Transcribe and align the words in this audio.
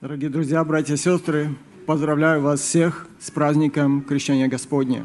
Дорогие 0.00 0.30
друзья, 0.30 0.62
братья 0.62 0.94
и 0.94 0.96
сестры, 0.96 1.56
поздравляю 1.84 2.40
вас 2.40 2.60
всех 2.60 3.08
с 3.18 3.32
праздником 3.32 4.02
Крещения 4.02 4.46
Господня. 4.46 5.04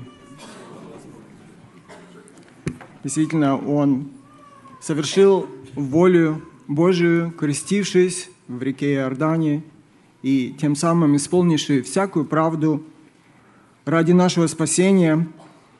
Действительно, 3.04 3.58
Он 3.58 4.10
совершил 4.82 5.48
волю 5.74 6.44
Божию, 6.68 7.32
крестившись 7.32 8.30
в 8.48 8.62
реке 8.62 8.94
Иордане 8.94 9.64
и 10.22 10.56
тем 10.62 10.76
самым 10.76 11.16
исполнивший 11.16 11.82
всякую 11.82 12.26
правду 12.26 12.84
ради 13.86 14.12
нашего 14.12 14.46
спасения, 14.46 15.28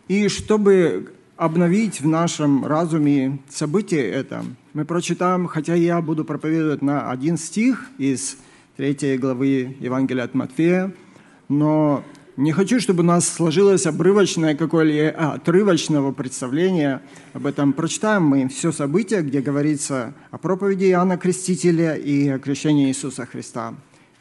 и 0.08 0.28
чтобы 0.28 1.14
обновить 1.38 2.02
в 2.02 2.08
нашем 2.08 2.66
разуме 2.66 3.38
событие 3.48 4.10
это, 4.10 4.44
мы 4.74 4.86
прочитаем, 4.86 5.46
хотя 5.46 5.76
я 5.76 6.02
буду 6.02 6.26
проповедовать 6.26 6.82
на 6.82 7.12
один 7.12 7.38
стих 7.38 7.92
из 8.00 8.38
3 8.78 9.18
главы 9.18 9.78
Евангелия 9.80 10.24
от 10.24 10.34
Матфея, 10.34 10.92
но 11.48 12.04
не 12.38 12.52
хочу, 12.52 12.80
чтобы 12.80 13.02
у 13.02 13.06
нас 13.06 13.28
сложилось 13.28 13.86
обрывочное 13.86 14.56
какое-либо 14.56 15.10
а, 15.16 15.34
отрывочного 15.34 16.12
представления 16.12 17.04
об 17.34 17.46
этом. 17.46 17.74
Прочитаем 17.74 18.24
мы 18.24 18.48
все 18.48 18.72
события, 18.72 19.22
где 19.22 19.42
говорится 19.42 20.16
о 20.32 20.40
проповеди 20.40 20.86
Иоанна 20.86 21.18
Крестителя 21.18 21.94
и 21.94 22.28
о 22.30 22.40
крещении 22.40 22.88
Иисуса 22.88 23.28
Христа. 23.28 23.76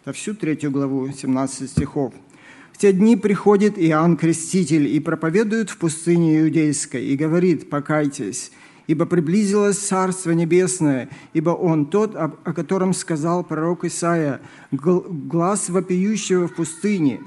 Это 0.04 0.12
всю 0.12 0.34
третью 0.34 0.70
главу, 0.70 1.08
17 1.08 1.70
стихов. 1.70 2.12
В 2.74 2.78
те 2.78 2.92
дни 2.92 3.16
приходит 3.16 3.78
Иоанн 3.78 4.19
Креститель 4.19 4.86
и 4.86 5.00
проповедует 5.00 5.70
в 5.70 5.78
пустыне 5.78 6.41
Иудейской 6.41 7.06
и 7.06 7.16
говорит, 7.16 7.70
покайтесь, 7.70 8.50
ибо 8.86 9.06
приблизилось 9.06 9.78
Царство 9.78 10.30
Небесное, 10.32 11.09
ибо 11.32 11.50
Он 11.50 11.86
тот, 11.86 12.14
о 12.16 12.52
котором 12.52 12.95
сказал 12.95 13.45
пророк 13.45 13.84
Исаия, 13.84 14.41
глаз 14.70 15.68
вопиющего 15.68 16.48
в 16.48 16.55
пустыне, 16.55 17.20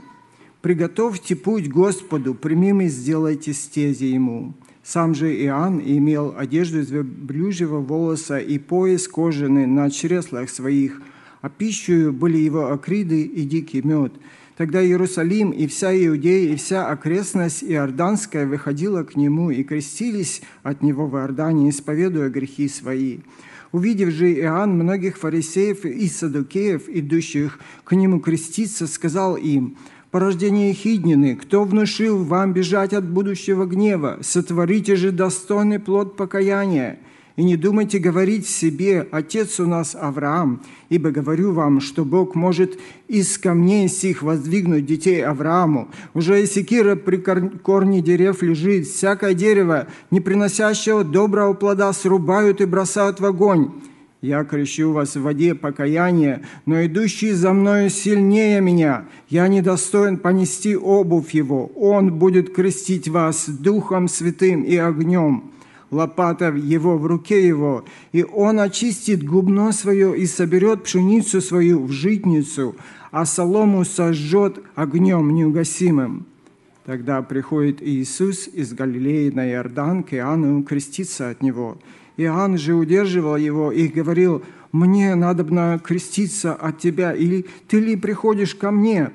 «Приготовьте 0.62 1.36
путь 1.36 1.70
Господу, 1.70 2.34
примим 2.34 2.82
сделайте 2.84 3.54
стези 3.54 4.06
Ему». 4.06 4.54
Сам 4.84 5.16
же 5.16 5.34
Иоанн 5.44 5.80
имел 5.80 6.36
одежду 6.38 6.80
из 6.80 6.92
верблюжьего 6.92 7.80
волоса 7.80 8.38
и 8.38 8.60
пояс 8.60 9.08
кожаный 9.08 9.66
на 9.66 9.90
чреслах 9.90 10.50
своих, 10.50 11.02
а 11.42 11.50
пищей 11.50 12.12
были 12.12 12.38
его 12.38 12.72
акриды 12.72 13.22
и 13.22 13.44
дикий 13.44 13.82
мед– 13.82 14.14
Тогда 14.58 14.82
Иерусалим 14.82 15.52
и 15.52 15.68
вся 15.68 15.94
Иудея, 15.94 16.54
и 16.54 16.56
вся 16.56 16.88
окрестность 16.88 17.64
Иорданская 17.64 18.46
выходила 18.46 19.04
к 19.04 19.18
нему 19.18 19.52
и 19.52 19.64
крестились 19.64 20.42
от 20.64 20.82
него 20.82 21.08
в 21.08 21.18
Иордане, 21.18 21.70
исповедуя 21.70 22.30
грехи 22.30 22.70
свои. 22.70 23.20
Увидев 23.74 24.12
же 24.12 24.32
Иоанн 24.34 24.72
многих 24.72 25.18
фарисеев 25.18 25.84
и 25.84 26.08
садукеев, 26.08 26.88
идущих 26.88 27.60
к 27.84 27.94
нему 27.94 28.22
креститься, 28.22 28.88
сказал 28.88 29.36
им, 29.36 29.76
порождение 30.12 30.74
Хиднины, 30.74 31.36
кто 31.36 31.66
внушил 31.66 32.24
вам 32.24 32.54
бежать 32.54 32.94
от 32.94 33.04
будущего 33.04 33.66
гнева? 33.66 34.20
Сотворите 34.22 34.96
же 34.96 35.12
достойный 35.12 35.80
плод 35.80 36.16
покаяния. 36.16 37.00
И 37.36 37.44
не 37.44 37.58
думайте 37.58 38.00
говорить 38.00 38.48
себе, 38.48 39.06
«Отец 39.12 39.60
у 39.60 39.66
нас 39.66 39.94
Авраам», 39.94 40.62
ибо 40.88 41.12
говорю 41.12 41.52
вам, 41.52 41.82
что 41.82 42.06
Бог 42.06 42.34
может 42.34 42.80
из 43.10 43.38
камней 43.38 43.90
сих 43.90 44.22
воздвигнуть 44.22 44.86
детей 44.86 45.22
Аврааму. 45.22 45.90
Уже 46.14 46.42
и 46.42 46.46
секира 46.46 46.96
при 46.96 47.18
корне 47.18 48.02
дерев 48.02 48.42
лежит, 48.42 48.88
всякое 48.88 49.34
дерево, 49.34 49.88
не 50.12 50.22
приносящего 50.22 51.04
доброго 51.04 51.54
плода, 51.54 51.92
срубают 51.92 52.62
и 52.62 52.66
бросают 52.66 53.20
в 53.20 53.26
огонь. 53.26 53.72
Я 54.22 54.46
крещу 54.46 54.94
вас 54.94 55.18
в 55.18 55.22
воде 55.22 55.56
покаяния, 55.56 56.42
но 56.66 56.86
идущий 56.86 57.34
за 57.34 57.52
мною 57.52 57.90
сильнее 57.90 58.62
меня. 58.62 59.06
Я 59.28 59.50
недостоин 59.50 60.18
понести 60.18 60.76
обувь 60.76 61.32
его. 61.32 61.68
Он 61.76 62.14
будет 62.14 62.56
крестить 62.56 63.10
вас 63.10 63.50
Духом 63.50 64.08
Святым 64.08 64.64
и 64.64 64.78
огнем 64.78 65.52
лопата 65.92 66.50
его 66.50 66.98
в 66.98 67.06
руке 67.06 67.48
его, 67.48 67.86
и 68.12 68.24
он 68.24 68.60
очистит 68.60 69.24
губно 69.24 69.72
свое 69.72 70.18
и 70.18 70.26
соберет 70.26 70.84
пшеницу 70.84 71.42
свою 71.42 71.84
в 71.84 71.92
житницу, 71.92 72.76
а 73.12 73.26
солому 73.26 73.86
сожжет 73.86 74.60
огнем 74.76 75.34
неугасимым. 75.34 76.26
Тогда 76.86 77.22
приходит 77.24 77.82
Иисус 77.82 78.48
из 78.48 78.74
Галилеи 78.74 79.30
на 79.30 79.50
Иордан 79.50 80.04
к 80.04 80.14
Иоанну 80.14 80.62
креститься 80.64 81.30
от 81.30 81.42
него. 81.42 81.80
Иоанн 82.18 82.58
же 82.58 82.76
удерживал 82.76 83.38
его 83.38 83.72
и 83.72 83.88
говорил, 83.88 84.44
«Мне 84.72 85.16
надо 85.16 85.80
креститься 85.84 86.54
от 86.54 86.80
тебя, 86.80 87.14
или 87.14 87.46
ты 87.68 87.80
ли 87.80 87.96
приходишь 87.96 88.54
ко 88.54 88.70
мне?» 88.70 89.12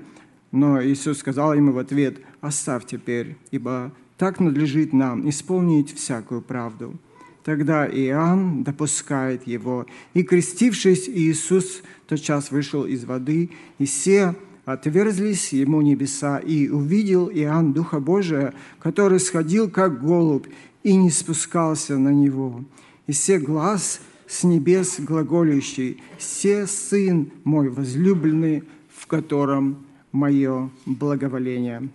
Но 0.51 0.83
Иисус 0.83 1.19
сказал 1.19 1.55
ему 1.55 1.73
в 1.73 1.79
ответ, 1.79 2.19
«Оставь 2.41 2.87
теперь, 2.87 3.37
ибо 3.53 3.93
так 4.21 4.39
надлежит 4.39 4.93
нам 4.93 5.27
исполнить 5.31 5.97
всякую 5.97 6.43
правду. 6.43 6.95
Тогда 7.43 7.87
Иоанн 7.87 8.63
допускает 8.65 9.47
его. 9.47 9.87
И, 10.13 10.23
крестившись, 10.23 11.09
Иисус 11.09 11.83
тотчас 12.07 12.51
вышел 12.51 12.85
из 12.85 13.07
воды, 13.07 13.49
и 13.79 13.87
все 13.87 14.35
отверзлись 14.67 15.55
ему 15.55 15.81
небеса, 15.81 16.37
и 16.37 16.69
увидел 16.69 17.31
Иоанн 17.31 17.73
Духа 17.73 17.99
Божия, 17.99 18.53
который 18.79 19.21
сходил, 19.21 19.71
как 19.71 20.05
голубь, 20.05 20.49
и 20.83 20.95
не 20.97 21.11
спускался 21.11 21.97
на 21.97 22.11
него. 22.11 22.63
И 23.07 23.13
все 23.13 23.39
глаз 23.39 24.03
с 24.27 24.45
небес 24.45 25.01
глаголющий, 25.01 26.03
«Все 26.19 26.67
Сын 26.67 27.33
мой 27.45 27.71
возлюбленный, 27.71 28.65
в 28.95 29.07
котором 29.07 29.87
мое 30.13 30.69
благоволение». 30.85 31.89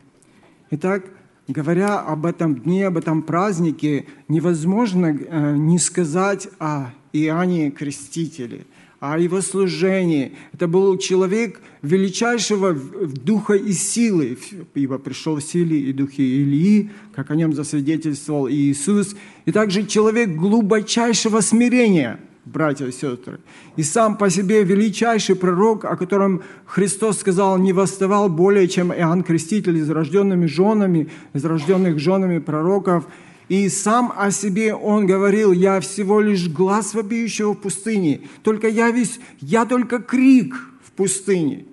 Итак, 0.71 1.05
говоря 1.47 1.99
об 1.99 2.25
этом 2.25 2.55
дне, 2.55 2.87
об 2.87 2.97
этом 2.97 3.21
празднике, 3.21 4.05
невозможно 4.27 5.07
э, 5.07 5.55
не 5.57 5.79
сказать 5.79 6.47
о 6.59 6.91
Иоанне 7.13 7.71
Крестителе, 7.71 8.65
о 8.99 9.19
его 9.19 9.41
служении. 9.41 10.33
Это 10.53 10.67
был 10.67 10.97
человек 10.97 11.61
величайшего 11.81 12.73
духа 12.73 13.53
и 13.53 13.71
силы, 13.73 14.37
ибо 14.73 14.97
пришел 14.97 15.35
в 15.35 15.41
силе 15.41 15.79
и 15.79 15.93
духе 15.93 16.23
Илии, 16.23 16.91
как 17.13 17.31
о 17.31 17.35
нем 17.35 17.53
засвидетельствовал 17.53 18.49
Иисус, 18.49 19.15
и 19.45 19.51
также 19.51 19.85
человек 19.85 20.29
глубочайшего 20.29 21.41
смирения– 21.41 22.19
братья 22.45 22.85
и 22.85 22.91
сестры. 22.91 23.39
И 23.75 23.83
сам 23.83 24.17
по 24.17 24.29
себе 24.29 24.63
величайший 24.63 25.35
пророк, 25.35 25.85
о 25.85 25.97
котором 25.97 26.43
Христос 26.65 27.19
сказал, 27.19 27.57
не 27.57 27.73
восставал 27.73 28.29
более, 28.29 28.67
чем 28.67 28.93
Иоанн 28.93 29.23
Креститель 29.23 29.77
из 29.77 29.89
рожденными 29.89 30.45
женами, 30.45 31.09
из 31.33 31.43
рожденных 31.43 31.99
женами 31.99 32.39
пророков. 32.39 33.05
И 33.49 33.69
сам 33.69 34.13
о 34.15 34.31
себе 34.31 34.73
он 34.73 35.05
говорил, 35.05 35.51
я 35.51 35.79
всего 35.79 36.19
лишь 36.19 36.49
глаз 36.49 36.93
вопиющего 36.93 37.53
в 37.53 37.57
пустыне, 37.57 38.21
только 38.43 38.67
я 38.67 38.89
весь, 38.89 39.19
я 39.39 39.65
только 39.65 39.99
крик 39.99 40.55
в 40.83 40.91
пустыне. 40.91 41.65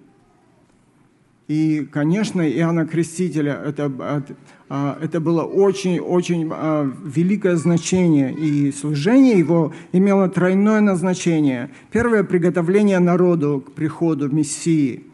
И, 1.49 1.87
конечно, 1.91 2.41
Иоанна 2.49 2.87
Крестителя 2.87 3.60
это, 3.65 4.25
это 5.03 5.21
было 5.21 5.43
очень-очень 5.43 6.49
а, 6.50 6.91
великое 7.05 7.56
значение, 7.56 8.33
и 8.33 8.72
служение 8.72 9.38
его 9.38 9.75
имело 9.93 10.31
тройное 10.31 10.81
назначение. 10.81 11.69
Первое– 11.91 12.22
приготовление 12.25 12.99
народу 12.99 13.62
к 13.66 13.72
приходу 13.72 14.31
Мессии. 14.31 15.05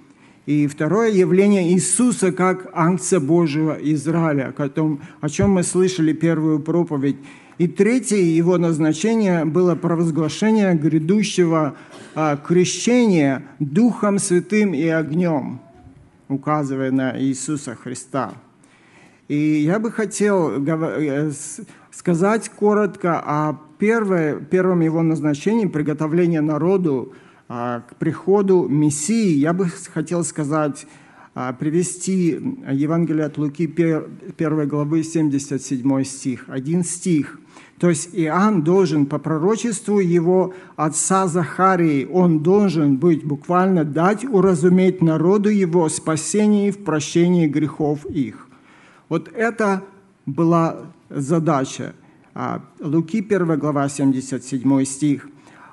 И 0.46 0.68
второе– 0.68 1.10
явление 1.10 1.72
Иисуса 1.72 2.30
как 2.30 2.70
Ангца 2.72 3.18
Божьего 3.18 3.76
Израиля, 3.80 4.54
о, 4.56 4.68
том, 4.68 5.00
о 5.20 5.28
чем 5.28 5.50
мы 5.50 5.64
слышали 5.64 6.12
первую 6.12 6.60
проповедь. 6.60 7.16
И 7.58 7.66
третье 7.66 8.18
его 8.18 8.58
назначение 8.58 9.44
было 9.44 9.74
провозглашение 9.74 10.74
грядущего 10.74 11.74
а, 12.14 12.36
крещения 12.36 13.42
Духом 13.58 14.20
Святым 14.20 14.72
и 14.72 14.86
огнем, 14.86 15.60
указывая 16.28 16.92
на 16.92 17.20
Иисуса 17.20 17.74
Христа– 17.74 18.34
и 19.28 19.36
я 19.36 19.78
бы 19.78 19.92
хотел 19.92 20.64
э, 20.66 21.30
сказать 21.90 22.48
коротко 22.48 23.20
о 23.20 23.60
первое, 23.78 24.36
первом 24.36 24.80
его 24.80 25.02
назначении 25.02 25.66
приготовления 25.66 26.40
народу 26.40 27.12
а, 27.48 27.80
к 27.80 27.96
приходу 27.96 28.66
Мессии. 28.68 29.34
Я 29.34 29.52
бы 29.52 29.66
хотел 29.66 30.24
сказать, 30.24 30.86
а, 31.34 31.52
привести 31.52 32.40
Евангелие 32.70 33.26
от 33.26 33.38
Луки 33.38 33.66
1 33.66 34.68
главы 34.68 35.02
77 35.02 36.04
стих, 36.04 36.44
один 36.48 36.82
стих. 36.82 37.38
То 37.78 37.90
есть 37.90 38.10
Иоанн 38.12 38.64
должен 38.64 39.06
по 39.06 39.18
пророчеству 39.18 40.00
его 40.00 40.52
отца 40.74 41.28
Захарии, 41.28 42.08
он 42.10 42.40
должен 42.40 42.96
быть 42.96 43.24
буквально 43.24 43.84
дать 43.84 44.24
уразуметь 44.24 45.00
народу 45.00 45.48
его 45.48 45.88
спасение 45.88 46.72
в 46.72 46.78
прощении 46.78 47.46
грехов 47.46 48.04
их. 48.06 48.47
Вот 49.08 49.28
это 49.34 49.84
была 50.26 50.86
задача. 51.08 51.94
А, 52.34 52.62
Луки 52.80 53.18
1 53.18 53.58
глава 53.58 53.88
77 53.88 54.84
стих. 54.84 55.28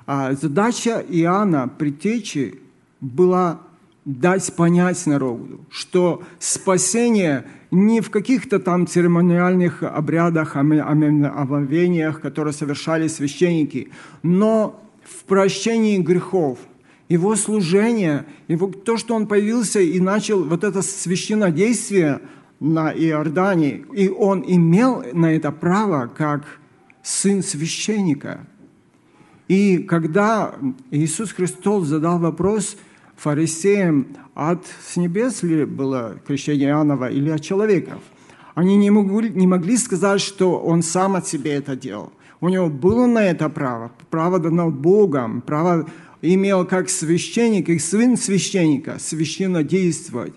А, 0.06 0.32
задача 0.32 1.04
Иоанна 1.08 1.68
Предтечи 1.68 2.60
была 3.00 3.60
дать 4.04 4.54
понять 4.54 5.04
народу, 5.06 5.60
что 5.68 6.22
спасение 6.38 7.44
не 7.70 8.00
в 8.00 8.10
каких-то 8.10 8.58
там 8.58 8.86
церемониальных 8.86 9.82
обрядах, 9.82 10.56
омовениях, 10.56 12.20
которые 12.20 12.54
совершали 12.54 13.08
священники, 13.08 13.90
но 14.22 14.80
в 15.04 15.24
прощении 15.24 15.98
грехов, 15.98 16.58
его 17.08 17.36
служение, 17.36 18.24
его, 18.48 18.68
то, 18.68 18.96
что 18.96 19.14
он 19.14 19.26
появился 19.26 19.80
и 19.80 20.00
начал 20.00 20.44
вот 20.44 20.64
это 20.64 20.82
священнодействие 20.82 22.20
на 22.60 22.92
Иордане, 22.92 23.84
и 23.92 24.08
он 24.08 24.44
имел 24.46 25.04
на 25.12 25.34
это 25.34 25.52
право 25.52 26.06
как 26.06 26.44
сын 27.02 27.42
священника. 27.42 28.46
И 29.48 29.78
когда 29.78 30.54
Иисус 30.90 31.32
Христос 31.32 31.86
задал 31.86 32.18
вопрос 32.18 32.76
фарисеям, 33.16 34.08
от 34.34 34.64
с 34.84 34.96
небес 34.96 35.42
ли 35.42 35.64
было 35.64 36.16
крещение 36.26 36.68
Иоаннова 36.68 37.10
или 37.10 37.30
от 37.30 37.42
человеков, 37.42 38.00
они 38.54 38.76
не 38.76 38.90
могли, 38.90 39.30
не 39.30 39.46
могли 39.46 39.76
сказать, 39.76 40.20
что 40.20 40.58
он 40.58 40.82
сам 40.82 41.14
от 41.16 41.26
себя 41.26 41.56
это 41.56 41.76
делал. 41.76 42.12
У 42.40 42.48
него 42.48 42.68
было 42.68 43.06
на 43.06 43.24
это 43.24 43.48
право, 43.48 43.92
право 44.10 44.38
дано 44.38 44.70
Богом, 44.70 45.40
право 45.40 45.88
имел 46.22 46.66
как 46.66 46.90
священник 46.90 47.68
и 47.68 47.78
сын 47.78 48.16
священника 48.16 48.98
священно 48.98 49.62
действовать. 49.62 50.34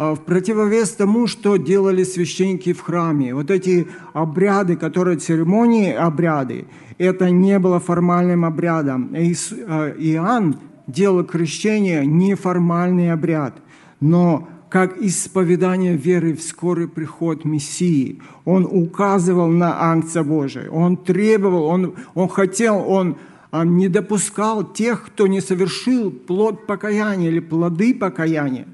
А 0.00 0.14
в 0.14 0.20
противовес 0.20 0.92
тому, 0.92 1.26
что 1.26 1.58
делали 1.58 2.04
священники 2.04 2.72
в 2.72 2.80
храме. 2.80 3.34
Вот 3.34 3.50
эти 3.50 3.86
обряды, 4.14 4.76
которые 4.76 5.18
церемонии 5.18 5.92
обряды, 5.92 6.64
это 6.96 7.28
не 7.28 7.58
было 7.58 7.80
формальным 7.80 8.46
обрядом. 8.46 9.14
А, 9.14 9.90
Иоанн 9.98 10.56
делал 10.86 11.22
крещение 11.24 12.06
неформальный 12.06 13.12
обряд, 13.12 13.60
но 14.00 14.48
как 14.70 14.96
исповедание 15.02 15.98
веры 15.98 16.32
в 16.32 16.40
скорый 16.40 16.88
приход 16.88 17.44
Мессии. 17.44 18.22
Он 18.46 18.64
указывал 18.64 19.48
на 19.48 19.92
акция 19.92 20.22
Божия, 20.22 20.70
он 20.70 20.96
требовал, 20.96 21.64
он, 21.64 21.94
он 22.14 22.28
хотел, 22.30 22.88
он, 22.88 23.16
он 23.50 23.76
не 23.76 23.88
допускал 23.88 24.64
тех, 24.64 25.04
кто 25.04 25.26
не 25.26 25.42
совершил 25.42 26.10
плод 26.10 26.66
покаяния 26.66 27.28
или 27.28 27.40
плоды 27.40 27.92
покаяния. 27.92 28.66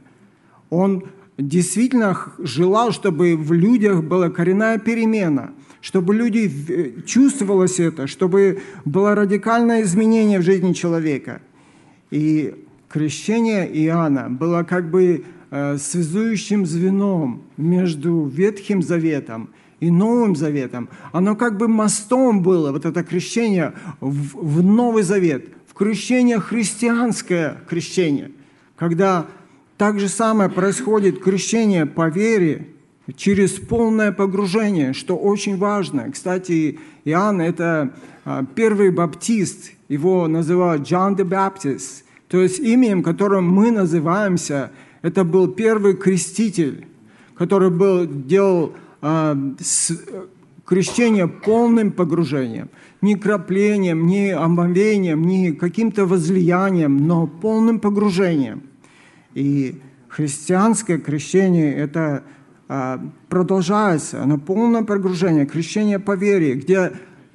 Он 0.70 1.04
действительно 1.38 2.16
желал, 2.38 2.92
чтобы 2.92 3.36
в 3.36 3.52
людях 3.52 4.02
была 4.02 4.30
коренная 4.30 4.78
перемена, 4.78 5.52
чтобы 5.80 6.14
люди 6.14 6.50
э, 6.68 7.02
чувствовалось 7.02 7.78
это, 7.80 8.06
чтобы 8.06 8.62
было 8.84 9.14
радикальное 9.14 9.82
изменение 9.82 10.38
в 10.38 10.42
жизни 10.42 10.72
человека. 10.72 11.40
И 12.10 12.54
крещение 12.88 13.68
Иоанна 13.84 14.28
было 14.30 14.62
как 14.62 14.90
бы 14.90 15.24
Э, 15.48 15.78
связующим 15.78 16.66
звеном 16.66 17.44
между 17.56 18.26
Ветхим 18.26 18.82
Заветом 18.82 19.50
и 19.78 19.90
Новым 19.90 20.34
Заветом. 20.34 20.88
Оно 21.12 21.36
как 21.36 21.56
бы 21.56 21.68
мостом 21.68 22.42
было, 22.42 22.72
вот 22.72 22.84
это 22.84 23.04
крещение, 23.04 23.72
в, 24.00 24.36
в 24.36 24.62
Новый 24.64 25.04
Завет, 25.04 25.46
в 25.68 25.74
крещение 25.74 26.40
христианское 26.40 27.62
крещение, 27.68 28.32
когда 28.74 29.26
так 29.76 30.00
же 30.00 30.08
самое 30.08 30.50
происходит 30.50 31.20
крещение 31.20 31.86
по 31.86 32.08
вере, 32.08 32.68
через 33.14 33.52
полное 33.52 34.10
погружение, 34.10 34.92
что 34.92 35.16
очень 35.16 35.56
важно. 35.56 36.10
Кстати, 36.10 36.80
Иоанн– 37.04 37.40
это 37.42 37.94
а, 38.24 38.44
первый 38.44 38.90
баптист, 38.90 39.72
его 39.88 40.26
называют 40.26 40.82
John 40.82 41.16
the 41.16 41.24
Baptist, 41.24 42.02
то 42.28 42.40
есть 42.40 42.58
именем, 42.58 43.02
которым 43.02 43.48
мы 43.48 43.70
называемся– 43.70 44.70
это 45.06 45.22
был 45.22 45.46
первый 45.46 45.94
креститель, 45.94 46.84
который 47.36 47.70
был, 47.70 48.06
делал 48.06 48.72
а, 49.00 49.38
с, 49.60 49.92
крещение 50.64 51.28
полным 51.28 51.92
погружением, 51.92 52.70
не 53.02 53.14
краплением, 53.14 54.08
не 54.08 54.30
омовением, 54.30 55.22
не 55.22 55.52
каким-то 55.52 56.06
возлиянием, 56.06 57.06
но 57.06 57.28
полным 57.28 57.78
погружением. 57.78 58.64
И 59.36 59.80
христианское 60.08 60.96
крещение– 60.96 61.74
это 61.76 62.24
а, 62.68 62.98
продолжается, 63.28 64.22
оно 64.22 64.38
полное 64.38 64.82
погружение, 64.82 65.44
крещение 65.44 65.98
по 65.98 66.16
вере, 66.16 66.54
где 66.54 66.92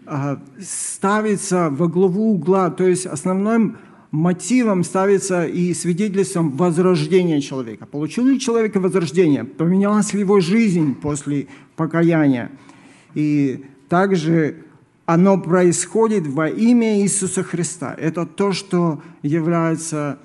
а, 0.07 0.42
ставится 0.59 1.69
во 1.69 1.88
главу 1.88 2.33
угла, 2.33 2.71
то 2.71 2.86
есть 2.88 3.06
основным 3.06 3.77
мотивом 4.09 4.83
ставится 4.83 5.45
и 5.45 5.75
свидетельством 5.75 6.57
возрождения 6.57 7.39
человека. 7.39 7.86
Получил 7.86 8.25
ли 8.25 8.39
человек 8.39 8.75
возрождение? 8.75 9.44
Поменялась 9.45 10.13
ли 10.13 10.21
его 10.21 10.39
жизнь 10.39 10.95
после 10.95 11.47
покаяния? 11.75 12.51
И 13.13 13.63
также 13.89 14.65
оно 15.06 15.38
происходит 15.39 16.25
во 16.25 16.50
имя 16.50 17.00
Иисуса 17.00 17.44
Христа. 17.44 17.95
Это 17.97 18.25
то, 18.25 18.54
что 18.54 19.01
является, 19.21 20.19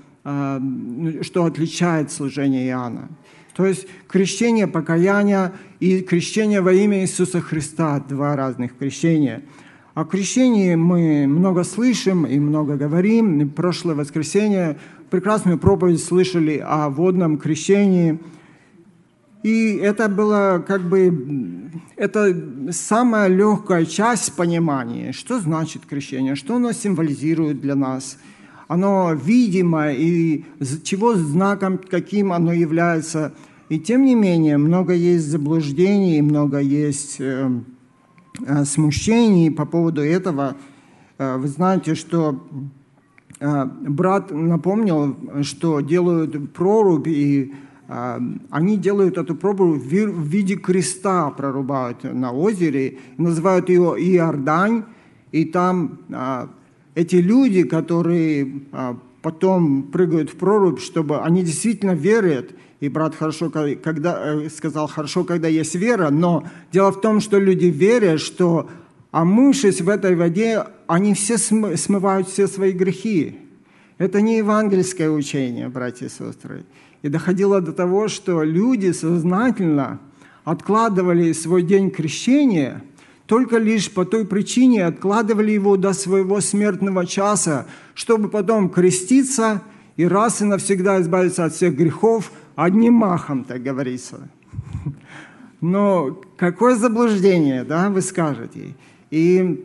что 1.22 1.44
отличает 1.44 2.10
служение 2.10 2.66
Иоанна. 2.68 3.08
То 3.54 3.64
есть 3.64 3.86
крещение 4.08 4.66
покаяния 4.66 5.52
и 5.80 6.00
крещение 6.00 6.60
во 6.60 6.72
имя 6.72 7.00
Иисуса 7.00 7.40
Христа– 7.40 8.00
два 8.08 8.36
разных 8.36 8.76
крещения– 8.76 9.42
о 9.96 10.04
крещении 10.04 10.74
мы 10.74 11.26
много 11.26 11.64
слышим 11.64 12.26
и 12.26 12.38
много 12.38 12.76
говорим. 12.76 13.48
Прошлое 13.48 13.94
воскресенье 13.94 14.76
прекрасную 15.08 15.58
проповедь 15.58 16.04
слышали 16.04 16.62
о 16.62 16.90
водном 16.90 17.38
крещении. 17.38 18.20
И 19.42 19.76
это 19.76 20.10
было 20.10 20.62
как 20.68 20.82
бы, 20.82 21.70
это 21.96 22.70
самая 22.72 23.28
легкая 23.28 23.86
часть 23.86 24.36
понимания, 24.36 25.12
что 25.12 25.40
значит 25.40 25.86
крещение, 25.86 26.34
что 26.34 26.56
оно 26.56 26.72
символизирует 26.72 27.62
для 27.62 27.74
нас. 27.74 28.18
Оно 28.68 29.12
видимо 29.14 29.92
и 29.92 30.44
чего 30.82 31.14
знаком, 31.14 31.78
каким 31.78 32.32
оно 32.32 32.52
является. 32.52 33.32
И 33.68 33.78
тем 33.78 34.04
не 34.04 34.14
менее, 34.14 34.58
много 34.58 34.92
есть 34.92 35.26
заблуждений, 35.26 36.22
много 36.22 36.58
есть 36.58 37.16
эм, 37.20 37.66
Э, 38.44 38.64
смущений 38.64 39.50
по 39.50 39.64
поводу 39.64 40.02
этого. 40.02 40.56
Э, 41.18 41.36
вы 41.36 41.48
знаете, 41.48 41.94
что 41.94 42.46
э, 43.40 43.64
брат 43.64 44.30
напомнил, 44.30 45.16
что 45.42 45.80
делают 45.80 46.52
прорубь, 46.52 47.08
и 47.08 47.54
они 48.50 48.78
делают 48.78 49.16
эту 49.16 49.36
прорубь 49.36 49.80
в 49.80 50.22
виде 50.28 50.56
креста, 50.56 51.30
прорубают 51.30 52.02
на 52.02 52.32
озере, 52.32 52.98
называют 53.16 53.68
ее 53.68 53.94
Иордань, 53.96 54.82
и 55.30 55.44
там 55.44 56.00
эти 56.96 57.16
люди, 57.16 57.62
которые 57.62 58.62
потом 59.22 59.84
прыгают 59.84 60.30
в 60.30 60.36
прорубь, 60.36 60.80
чтобы 60.80 61.20
они 61.20 61.44
действительно 61.44 61.92
верят– 61.92 62.50
и 62.80 62.88
брат 62.88 63.14
хорошо 63.14 63.50
когда, 63.50 64.34
э, 64.34 64.50
сказал, 64.50 64.86
хорошо, 64.86 65.24
когда 65.24 65.48
есть 65.48 65.74
вера, 65.74 66.10
но 66.10 66.44
дело 66.72 66.92
в 66.92 67.00
том, 67.00 67.20
что 67.20 67.38
люди 67.38 67.66
верят, 67.66 68.20
что 68.20 68.68
омывшись 69.12 69.80
в 69.80 69.88
этой 69.88 70.14
воде, 70.14 70.64
они 70.86 71.14
все 71.14 71.38
смывают 71.38 72.28
все 72.28 72.46
свои 72.46 72.72
грехи. 72.72 73.38
Это 73.98 74.20
не 74.20 74.38
евангельское 74.38 75.08
учение, 75.08 75.68
братья 75.68 76.06
и 76.06 76.10
сестры. 76.10 76.64
И 77.00 77.08
доходило 77.08 77.62
до 77.62 77.72
того, 77.72 78.08
что 78.08 78.42
люди 78.42 78.92
сознательно 78.92 80.00
откладывали 80.44 81.32
свой 81.32 81.62
день 81.62 81.90
крещения 81.90 82.82
только 83.26 83.58
лишь 83.58 83.90
по 83.90 84.04
той 84.04 84.24
причине, 84.24 84.86
откладывали 84.86 85.50
его 85.50 85.76
до 85.76 85.92
своего 85.92 86.40
смертного 86.40 87.06
часа, 87.06 87.66
чтобы 87.94 88.28
потом 88.28 88.68
креститься 88.70 89.62
и 89.96 90.06
раз 90.06 90.42
и 90.42 90.44
навсегда 90.44 91.00
избавиться 91.00 91.44
от 91.44 91.54
всех 91.54 91.76
грехов– 91.76 92.32
одним 92.56 92.94
махом, 92.94 93.44
так 93.44 93.62
говорится. 93.62 94.28
Но 95.60 96.20
какое 96.36 96.74
заблуждение, 96.74 97.62
да, 97.62 97.90
вы 97.90 98.02
скажете. 98.02 98.74
И 99.10 99.64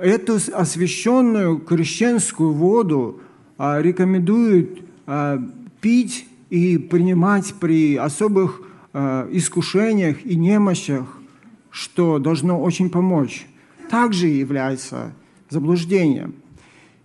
эту 0.00 0.38
освященную 0.54 1.58
крещенскую 1.58 2.52
воду 2.52 3.20
а, 3.58 3.80
рекомендуют 3.82 4.80
а, 5.06 5.42
пить 5.80 6.26
и 6.48 6.78
принимать 6.78 7.54
при 7.60 7.96
особых 7.96 8.62
а, 8.92 9.28
искушениях 9.30 10.24
и 10.24 10.36
немощах, 10.36 11.19
что 11.70 12.18
должно 12.18 12.60
очень 12.60 12.90
помочь. 12.90 13.46
Также 13.90 14.28
является 14.28 15.12
заблуждением. 15.48 16.34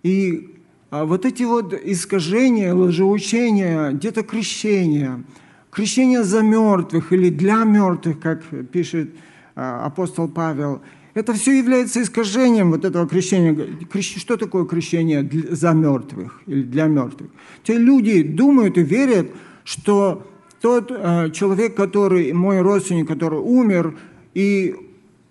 И 0.02 0.56
а 0.90 1.04
вот 1.04 1.24
эти 1.24 1.42
вот 1.42 1.74
искажения, 1.74 2.72
лжеучения, 2.72 3.90
где-то 3.90 4.22
крещение, 4.22 5.24
крещение 5.70 6.22
за 6.22 6.42
мертвых 6.42 7.12
или 7.12 7.30
для 7.30 7.64
мертвых, 7.64 8.20
как 8.20 8.42
пишет 8.70 9.10
а, 9.56 9.86
апостол 9.86 10.28
Павел, 10.28 10.80
Это 11.14 11.32
все 11.32 11.58
является 11.58 12.02
искажением 12.02 12.72
вот 12.72 12.84
этого 12.84 13.08
крещения. 13.08 13.56
Что 14.02 14.36
такое 14.36 14.66
крещение 14.66 15.26
за 15.50 15.72
мертвых 15.72 16.42
или 16.46 16.62
для 16.62 16.84
мертвых? 16.84 17.30
Те 17.64 17.78
люди 17.78 18.22
думают 18.22 18.76
и 18.76 18.82
верят, 18.82 19.26
что 19.64 20.26
тот 20.60 20.90
э, 20.90 21.30
человек, 21.30 21.74
который, 21.74 22.32
мой 22.34 22.60
родственник, 22.60 23.08
который 23.08 23.38
умер, 23.38 23.96
и 24.36 24.76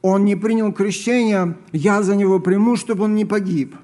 он 0.01 0.25
не 0.25 0.35
принял 0.35 0.73
крещение, 0.73 1.55
я 1.71 2.01
за 2.01 2.15
него 2.15 2.39
приму, 2.39 2.75
чтобы 2.75 3.03
он 3.03 3.13
не 3.13 3.23
погиб, 3.23 3.75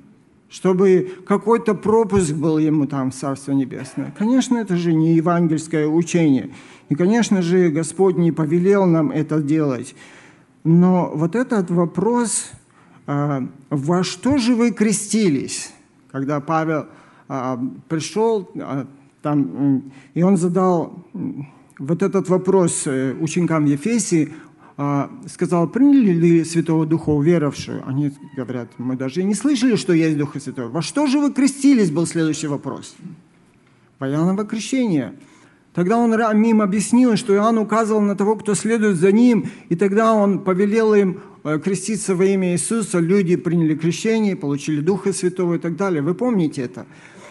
чтобы 0.49 1.11
какой-то 1.27 1.75
пропуск 1.75 2.33
был 2.33 2.57
ему 2.57 2.87
там 2.87 3.11
в 3.11 3.13
Царство 3.13 3.51
Небесное. 3.51 4.11
Конечно, 4.17 4.57
это 4.57 4.77
же 4.77 4.93
не 4.93 5.13
евангельское 5.13 5.85
учение. 5.85 6.49
И, 6.89 6.95
конечно 6.95 7.43
же, 7.43 7.69
Господь 7.69 8.17
не 8.17 8.31
повелел 8.31 8.87
нам 8.87 9.11
это 9.11 9.43
делать. 9.43 9.93
Но 10.63 11.11
вот 11.13 11.35
этот 11.35 11.69
вопрос, 11.69 12.49
а, 13.05 13.47
во 13.69 14.03
что 14.03 14.39
же 14.39 14.55
вы 14.55 14.71
крестились? 14.71 15.71
Когда 16.11 16.39
Павел 16.39 16.87
а, 17.27 17.59
пришел, 17.87 18.49
а, 18.55 18.87
там, 19.21 19.83
и 20.15 20.23
он 20.23 20.37
задал 20.37 21.05
вот 21.81 22.03
этот 22.03 22.29
вопрос 22.29 22.83
э, 22.85 23.13
ученикам 23.19 23.65
Ефесии, 23.65 24.31
сказал, 25.27 25.67
приняли 25.67 26.11
ли 26.11 26.43
Святого 26.43 26.85
Духа 26.85 27.09
уверовавшие? 27.09 27.83
Они 27.85 28.11
говорят, 28.35 28.69
мы 28.77 28.95
даже 28.95 29.21
и 29.21 29.23
не 29.23 29.35
слышали, 29.35 29.75
что 29.75 29.93
есть 29.93 30.17
Дух 30.17 30.35
Святой. 30.39 30.69
Во 30.69 30.81
что 30.81 31.07
же 31.07 31.19
вы 31.19 31.31
крестились, 31.31 31.91
был 31.91 32.07
следующий 32.07 32.47
вопрос. 32.47 32.95
Во 33.99 34.07
Иоанново 34.07 34.45
крещение– 34.45 35.13
Тогда 35.73 35.97
он 35.97 36.13
им 36.43 36.61
объяснил, 36.61 37.15
что 37.15 37.33
Иоанн 37.33 37.57
указывал 37.57 38.01
на 38.01 38.15
того, 38.15 38.35
кто 38.35 38.55
следует 38.55 38.97
за 38.97 39.11
ним, 39.11 39.49
и 39.69 39.75
тогда 39.75 40.13
он 40.13 40.39
повелел 40.39 40.93
им 40.93 41.21
э, 41.43 41.59
креститься 41.59 42.13
во 42.13 42.25
имя 42.25 42.51
Иисуса. 42.51 42.99
Люди 42.99 43.37
приняли 43.37 43.75
крещение, 43.75 44.35
получили 44.35 44.81
Духа 44.81 45.13
Святого 45.13 45.55
и 45.55 45.59
так 45.59 45.77
далее. 45.77 46.01
Вы 46.01 46.13
помните 46.13 46.63
это? 46.63 46.85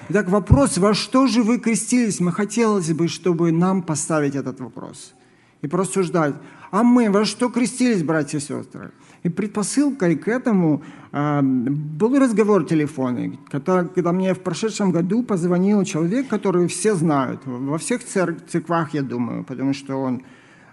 Итак, 0.09 0.31
вопрос, 0.31 0.79
во 0.79 0.95
что 0.95 1.27
же 1.27 1.43
вы 1.43 1.59
крестились? 1.59 2.19
Мы 2.19 2.33
хотелось 2.33 2.91
бы, 2.93 3.09
чтобы 3.09 3.53
нам 3.53 3.83
поставить 3.83 4.35
этот 4.35 4.59
вопрос 4.61 5.13
и 5.61 5.69
просуждать. 5.69 6.35
А 6.71 6.83
мы 6.83 7.11
во 7.11 7.25
что 7.25 7.49
крестились, 7.49 8.03
братья 8.03 8.39
и 8.39 8.41
сестры? 8.41 8.93
И 9.25 9.29
предпосылкой 9.29 10.17
к 10.17 10.29
этому 10.29 10.83
э, 11.13 11.43
был 11.43 12.19
разговор 12.19 12.65
телефонный, 12.65 13.39
который, 13.51 13.89
когда 13.89 14.13
мне 14.13 14.35
в 14.35 14.41
прошедшем 14.41 14.93
году 14.93 15.23
позвонил 15.23 15.85
человек, 15.85 16.29
который 16.29 16.69
все 16.69 16.95
знают, 16.95 17.43
во 17.45 17.77
всех 17.77 18.05
церквах, 18.05 18.95
я 18.95 19.03
думаю, 19.03 19.45
потому 19.45 19.75
что 19.75 19.97
он 19.97 20.23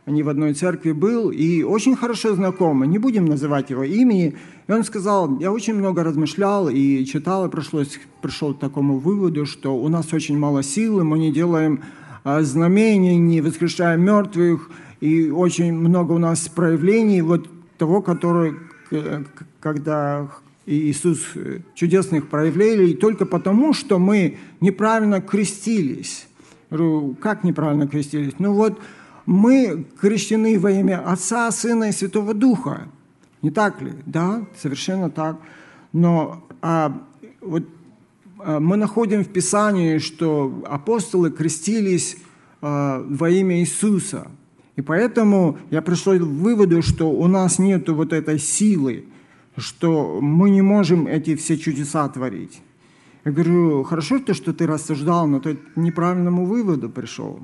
не 0.05 0.23
в 0.23 0.29
одной 0.29 0.53
церкви 0.53 0.93
был 0.93 1.31
и 1.31 1.63
очень 1.63 1.95
хорошо 1.95 2.35
знакомый, 2.35 2.87
не 2.87 2.99
будем 2.99 3.25
называть 3.25 3.71
его 3.71 3.83
имени. 3.83 4.35
И 4.67 4.71
он 4.71 4.83
сказал, 4.83 5.39
я 5.39 5.51
очень 5.51 5.73
много 5.73 6.03
размышлял 6.03 6.69
и 6.69 7.03
читал, 7.05 7.45
и 7.45 7.49
пришлось, 7.49 7.99
пришел 8.21 8.53
к 8.53 8.59
такому 8.59 8.99
выводу, 8.99 9.45
что 9.45 9.75
у 9.75 9.89
нас 9.89 10.13
очень 10.13 10.37
мало 10.37 10.63
силы, 10.63 11.03
мы 11.03 11.19
не 11.19 11.33
делаем 11.33 11.81
а, 12.23 12.41
знамений, 12.41 13.17
не 13.17 13.41
воскрешаем 13.41 14.01
мертвых, 14.01 14.69
и 14.99 15.29
очень 15.29 15.73
много 15.73 16.13
у 16.13 16.17
нас 16.17 16.47
проявлений. 16.47 17.21
Вот 17.21 17.47
того, 17.77 18.01
который, 18.01 18.55
э, 18.91 19.23
когда 19.59 20.27
Иисус 20.65 21.19
э, 21.35 21.59
чудесных 21.75 22.29
проявлений, 22.29 22.93
только 22.93 23.25
потому, 23.25 23.73
что 23.73 23.99
мы 23.99 24.37
неправильно 24.59 25.21
крестились. 25.21 26.27
Как 27.21 27.43
неправильно 27.43 27.87
крестились? 27.87 28.33
Ну 28.39 28.53
вот 28.53 28.79
мы 29.25 29.85
крещены 30.01 30.59
во 30.59 30.71
имя 30.71 31.09
Отца, 31.09 31.49
Сына 31.51 31.85
и 31.85 31.91
Святого 31.91 32.33
Духа. 32.33 32.87
Не 33.41 33.51
так 33.51 33.81
ли? 33.81 33.93
Да, 34.05 34.45
совершенно 34.59 35.09
так. 35.09 35.37
Но 35.93 36.43
а, 36.61 37.01
вот 37.39 37.63
а, 38.39 38.59
мы 38.59 38.75
находим 38.75 39.23
в 39.23 39.29
Писании, 39.29 39.99
что 39.99 40.63
апостолы 40.67 41.31
крестились 41.31 42.17
а, 42.61 43.01
во 43.07 43.29
имя 43.29 43.59
Иисуса– 43.59 44.31
и 44.77 44.81
поэтому 44.81 45.57
я 45.71 45.81
пришел 45.81 46.17
к 46.17 46.21
выводу, 46.21 46.81
что 46.81 47.11
у 47.11 47.27
нас 47.27 47.59
нет 47.59 47.89
вот 47.89 48.13
этой 48.13 48.39
силы, 48.39 49.05
что 49.57 50.19
мы 50.21 50.51
не 50.51 50.61
можем 50.61 51.07
эти 51.07 51.35
все 51.35 51.57
чудеса 51.57 52.07
творить. 52.07 52.61
Я 53.25 53.31
говорю, 53.31 53.83
хорошо 53.83 54.19
то, 54.19 54.33
что 54.33 54.53
ты 54.53 54.67
рассуждал, 54.67 55.27
но 55.27 55.39
ты 55.39 55.55
к 55.55 55.59
неправильному 55.75 56.45
выводу 56.45 56.89
пришел. 56.89 57.39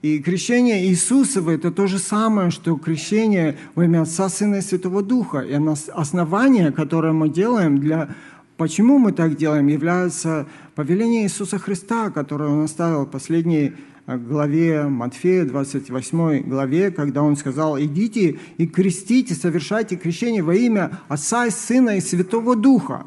И 0.00 0.18
крещение 0.18 0.86
Иисусова– 0.86 1.50
это 1.52 1.70
то 1.70 1.86
же 1.86 1.98
самое, 1.98 2.50
что 2.50 2.74
крещение 2.76 3.56
во 3.74 3.84
имя 3.84 4.02
Отца, 4.02 4.28
Сына 4.28 4.56
и 4.56 4.60
Святого 4.62 5.02
Духа. 5.02 5.40
И 5.40 5.52
основание, 5.94 6.72
которое 6.72 7.12
мы 7.12 7.28
делаем 7.28 7.78
для 7.78 8.08
Почему 8.56 8.98
мы 8.98 9.12
так 9.12 9.36
делаем, 9.36 9.66
является 9.66 10.46
повеление 10.76 11.24
Иисуса 11.24 11.58
Христа, 11.58 12.10
которое 12.10 12.48
Он 12.50 12.64
оставил 12.64 13.06
последние 13.06 13.74
главе 14.06 14.84
Матфея, 14.88 15.44
28 15.44 16.42
главе, 16.48 16.90
когда 16.90 17.22
он 17.22 17.36
сказал, 17.36 17.78
идите 17.80 18.38
и 18.58 18.66
крестите, 18.66 19.34
совершайте 19.34 19.96
крещение 19.96 20.42
во 20.42 20.54
имя 20.54 20.98
Отца 21.08 21.46
и 21.46 21.50
Сына 21.50 21.96
и 21.96 22.00
Святого 22.00 22.56
Духа, 22.56 23.06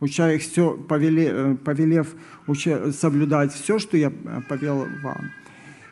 уча 0.00 0.32
их 0.32 0.42
все, 0.42 0.74
повелев, 0.74 1.58
повелев 1.60 2.14
уча, 2.46 2.92
соблюдать 2.92 3.52
все, 3.52 3.78
что 3.78 3.96
я 3.96 4.12
повел 4.48 4.86
вам. 5.02 5.30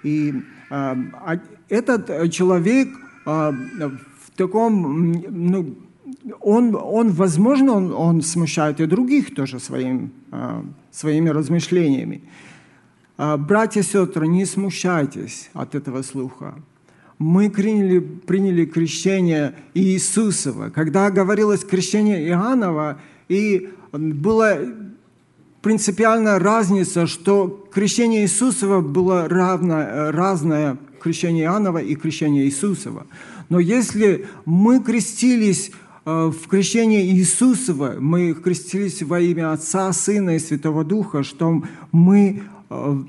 И 0.03 0.35
э, 0.71 0.95
этот 1.69 2.31
человек 2.31 2.89
э, 3.27 3.31
в 3.31 4.37
таком, 4.37 5.13
ну, 5.13 5.77
он, 6.41 6.77
он 6.77 7.11
возможно, 7.11 7.73
он, 7.73 7.93
он 7.93 8.23
смущает 8.23 8.81
и 8.81 8.87
других 8.87 9.35
тоже 9.35 9.59
своим, 9.59 10.13
э, 10.31 10.63
своими 10.91 11.29
размышлениями. 11.31 12.23
А, 13.19 13.37
братья 13.37 13.81
и 13.81 13.85
сестры, 13.85 14.27
не 14.27 14.45
смущайтесь 14.45 15.51
от 15.53 15.75
этого 15.75 16.03
слуха. 16.03 16.55
Мы 17.19 17.51
приняли, 17.51 17.99
приняли 17.99 18.65
крещение 18.65 19.55
Иисусова. 19.75 20.71
Когда 20.71 21.11
говорилось 21.11 21.65
крещение 21.65 22.27
Иоаннова, 22.29 22.99
и 23.29 23.71
была 23.93 24.59
принципиальная 25.61 26.39
разница, 26.39 27.07
что 27.07 27.69
крещение 27.73 28.23
Иисусова 28.23 28.81
было 28.81 29.29
равно, 29.29 30.11
разное 30.11 30.77
крещение 31.01 31.45
Иоаннова 31.45 31.79
и 31.79 31.95
крещение 31.95 32.47
Иисусова. 32.47 33.07
Но 33.49 33.61
если 33.61 34.27
мы 34.45 34.81
крестились 34.81 35.71
э, 36.05 36.31
в 36.31 36.49
крещении 36.49 37.13
Иисусова, 37.13 37.97
мы 37.99 38.35
крестились 38.35 39.03
во 39.03 39.21
имя 39.21 39.53
Отца, 39.53 39.93
Сына 39.93 40.37
и 40.37 40.39
Святого 40.39 40.85
Духа, 40.85 41.23
что 41.23 41.63
мы 41.93 42.43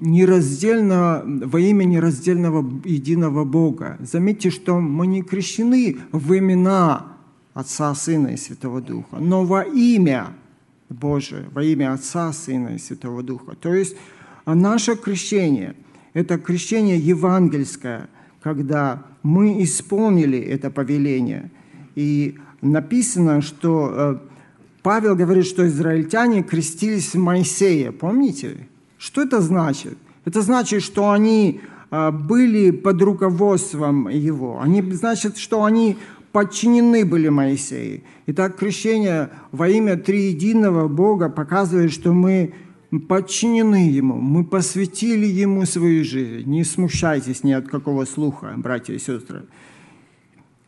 нераздельно, 0.01 1.23
во 1.25 1.59
имя 1.59 1.83
нераздельного 1.83 2.65
единого 2.85 3.43
Бога. 3.43 3.97
Заметьте, 4.01 4.49
что 4.49 4.79
мы 4.79 5.07
не 5.07 5.21
крещены 5.21 5.97
в 6.11 6.37
имена 6.37 7.07
Отца, 7.53 7.93
Сына 7.95 8.27
и 8.29 8.37
Святого 8.37 8.81
Духа, 8.81 9.17
но 9.19 9.45
во 9.45 9.61
имя 9.63 10.27
Божие, 10.89 11.45
во 11.53 11.63
имя 11.63 11.93
Отца, 11.93 12.33
Сына 12.33 12.75
и 12.75 12.77
Святого 12.79 13.23
Духа. 13.23 13.55
То 13.55 13.73
есть 13.73 13.95
а 14.45 14.55
наше 14.55 14.95
крещение– 14.95 15.75
это 16.13 16.37
крещение 16.37 16.99
евангельское, 16.99 18.09
когда 18.41 19.03
мы 19.23 19.63
исполнили 19.63 20.37
это 20.37 20.69
повеление. 20.69 21.49
И 21.95 22.37
написано, 22.61 23.41
что 23.41 23.91
э, 23.93 24.17
Павел 24.81 25.15
говорит, 25.15 25.45
что 25.45 25.65
израильтяне 25.65 26.43
крестились 26.43 27.13
в 27.13 27.19
Моисея. 27.19 27.91
Помните? 27.91 28.67
Что 29.03 29.21
это 29.21 29.41
значит? 29.41 29.97
Это 30.23 30.41
значит, 30.41 30.81
что 30.81 31.11
они 31.11 31.59
а, 31.91 32.11
были 32.11 32.71
под 32.71 33.01
руководством 33.01 34.07
его. 34.07 34.61
Они, 34.61 34.81
значит, 34.93 35.37
что 35.37 35.65
они 35.65 35.97
подчинены 36.31 37.03
были 37.03 37.27
Моисею. 37.27 38.03
Итак, 38.27 38.55
крещение 38.55 39.29
во 39.51 39.67
имя 39.67 39.97
триединого 39.97 40.87
Бога 40.87 41.27
показывает, 41.27 41.91
что 41.91 42.13
мы 42.13 42.53
подчинены 43.09 43.89
Ему, 43.89 44.15
мы 44.15 44.45
посвятили 44.45 45.25
Ему 45.25 45.65
свою 45.65 46.05
жизнь. 46.05 46.49
Не 46.49 46.63
смущайтесь 46.63 47.43
ни 47.43 47.51
от 47.51 47.67
какого 47.67 48.05
слуха, 48.05 48.53
братья 48.55 48.93
и 48.93 48.99
сестры. 48.99 49.43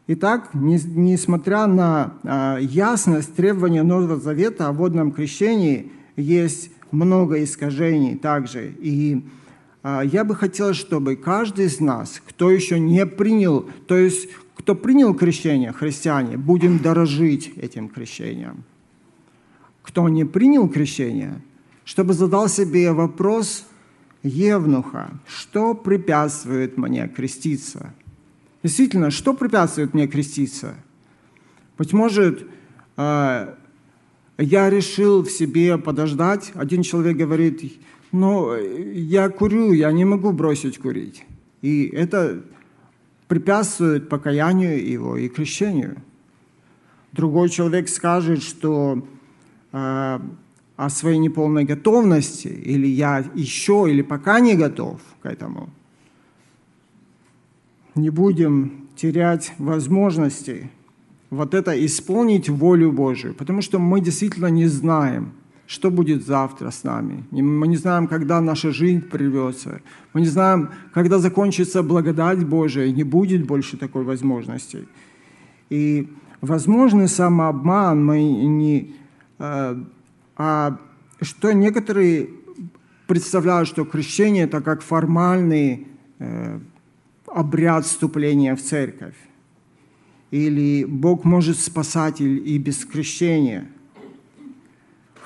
Итак, 0.07 0.49
несмотря 0.53 1.67
на 1.67 2.15
а, 2.23 2.57
ясность 2.59 3.33
требования 3.33 3.83
Нового 3.83 4.17
Завета 4.17 4.67
о 4.67 4.73
водном 4.73 5.13
крещении, 5.13 5.89
есть 6.17 6.71
много 6.95 7.43
искажений 7.43 8.15
также. 8.15 8.73
И 8.79 9.23
а, 9.83 10.01
я 10.01 10.23
бы 10.23 10.35
хотел, 10.35 10.73
чтобы 10.73 11.15
каждый 11.15 11.65
из 11.65 11.79
нас, 11.79 12.21
кто 12.27 12.49
еще 12.49 12.79
не 12.79 13.05
принял, 13.05 13.69
то 13.87 13.95
есть 13.95 14.29
кто 14.55 14.73
принял 14.73 15.13
крещение, 15.13 15.71
христиане, 15.71 16.37
будем 16.37 16.79
дорожить 16.79 17.53
этим 17.57 17.89
крещением. 17.89 18.63
Кто 19.83 20.09
не 20.09 20.25
принял 20.25 20.67
крещение, 20.67 21.39
чтобы 21.83 22.13
задал 22.13 22.49
себе 22.49 22.91
вопрос 22.91 23.67
Евнуха, 24.23 25.11
что 25.27 25.75
препятствует 25.75 26.77
мне 26.77 27.07
креститься? 27.07 27.93
Действительно, 28.63 29.11
что 29.11 29.35
препятствует 29.35 29.93
мне 29.93 30.07
креститься? 30.07 30.73
Быть 31.77 31.93
может, 31.93 32.47
э, 32.97 33.53
я 34.37 34.69
решил 34.69 35.23
в 35.23 35.29
себе 35.29 35.77
подождать. 35.77 36.51
Один 36.55 36.83
человек 36.83 37.17
говорит, 37.17 37.79
ну, 38.11 38.55
я 38.55 39.29
курю, 39.29 39.71
я 39.71 39.91
не 39.91 40.05
могу 40.05 40.31
бросить 40.31 40.77
курить. 40.77 41.25
И 41.61 41.85
это 41.85 42.43
препятствует 43.27 44.09
покаянию 44.09 44.87
его 44.87 45.17
и 45.17 45.29
крещению. 45.29 46.01
Другой 47.11 47.49
человек 47.49 47.87
скажет, 47.87 48.43
что 48.43 49.07
э, 49.71 50.19
о 50.75 50.89
своей 50.89 51.17
неполной 51.17 51.63
готовности, 51.63 52.47
или 52.47 52.87
я 52.87 53.23
еще, 53.35 53.85
или 53.89 54.01
пока 54.01 54.41
не 54.41 54.55
готов 54.55 54.99
к 55.21 55.25
этому. 55.25 55.69
Не 57.95 58.09
будем 58.09 58.89
терять 58.97 59.53
возможности 59.57 60.69
вот 61.35 61.53
это 61.53 61.85
исполнить 61.85 62.49
волю 62.49 62.91
Божию, 62.91 63.33
потому 63.33 63.61
что 63.61 63.79
мы 63.79 64.01
действительно 64.01 64.49
не 64.49 64.67
знаем, 64.67 65.31
что 65.67 65.91
будет 65.91 66.25
завтра 66.25 66.71
с 66.71 66.83
нами. 66.83 67.23
Мы 67.31 67.67
не 67.67 67.77
знаем, 67.77 68.07
когда 68.07 68.41
наша 68.41 68.71
жизнь 68.71 69.01
прервется. 69.01 69.81
Мы 70.13 70.21
не 70.21 70.27
знаем, 70.27 70.69
когда 70.93 71.19
закончится 71.19 71.83
благодать 71.83 72.45
Божия, 72.45 72.85
и 72.85 72.93
не 72.93 73.03
будет 73.03 73.45
больше 73.45 73.77
такой 73.77 74.03
возможности. 74.03 74.87
И 75.71 76.07
возможный 76.41 77.07
самообман, 77.07 78.05
мы 78.05 78.23
не, 78.23 78.93
э, 79.39 79.75
а 80.37 80.77
что 81.21 81.53
некоторые 81.53 82.29
представляют, 83.07 83.67
что 83.67 83.85
крещение– 83.85 84.43
это 84.45 84.61
как 84.61 84.81
формальный 84.81 85.87
э, 86.19 86.59
обряд 87.27 87.85
вступления 87.85 88.55
в 88.55 88.61
церковь. 88.61 89.15
Или 90.35 90.85
Бог 90.85 91.23
может 91.23 91.59
спасать 91.59 92.21
и 92.21 92.57
без 92.57 92.85
крещения– 92.85 93.67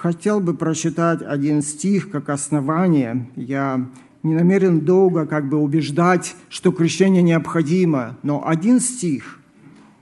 хотел 0.02 0.40
бы 0.40 0.54
прочитать 0.54 1.22
один 1.22 1.62
стих 1.62 2.10
как 2.10 2.30
основание. 2.30 3.30
Я 3.36 3.90
не 4.24 4.34
намерен 4.34 4.82
долго 4.82 5.26
как 5.26 5.50
бы 5.50 5.58
убеждать, 5.58 6.36
что 6.50 6.72
крещение 6.72 7.22
необходимо, 7.22 8.18
но 8.24 8.48
один 8.48 8.80
стих, 8.80 9.40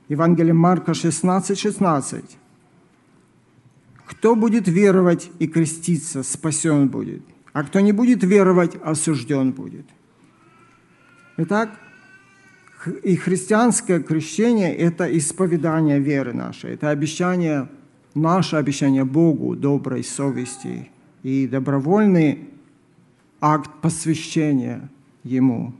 Евангелие 0.07 0.53
Марка 0.53 0.93
16, 0.93 1.57
16. 1.57 2.37
«Кто 4.05 4.35
будет 4.35 4.67
веровать 4.67 5.29
и 5.39 5.47
креститься, 5.47 6.23
спасен 6.23 6.87
будет, 6.87 7.23
а 7.53 7.63
кто 7.63 7.79
не 7.79 7.91
будет 7.91 8.23
веровать, 8.23 8.77
осужден 8.83 9.51
будет». 9.51 9.85
Итак, 11.37 11.71
и 13.03 13.15
христианское 13.15 13.99
крещение– 13.99 14.75
это 14.77 15.05
исповедание 15.17 15.99
веры 15.99 16.33
нашей, 16.33 16.73
это 16.73 16.89
обещание 16.89 17.67
наше 18.17 18.55
обещание 18.55 19.05
Богу 19.05 19.55
доброй 19.55 20.03
совести 20.03 20.89
и 21.23 21.47
добровольный 21.47 22.49
акт 23.39 23.69
посвящения 23.81 24.89
Ему. 25.23 25.73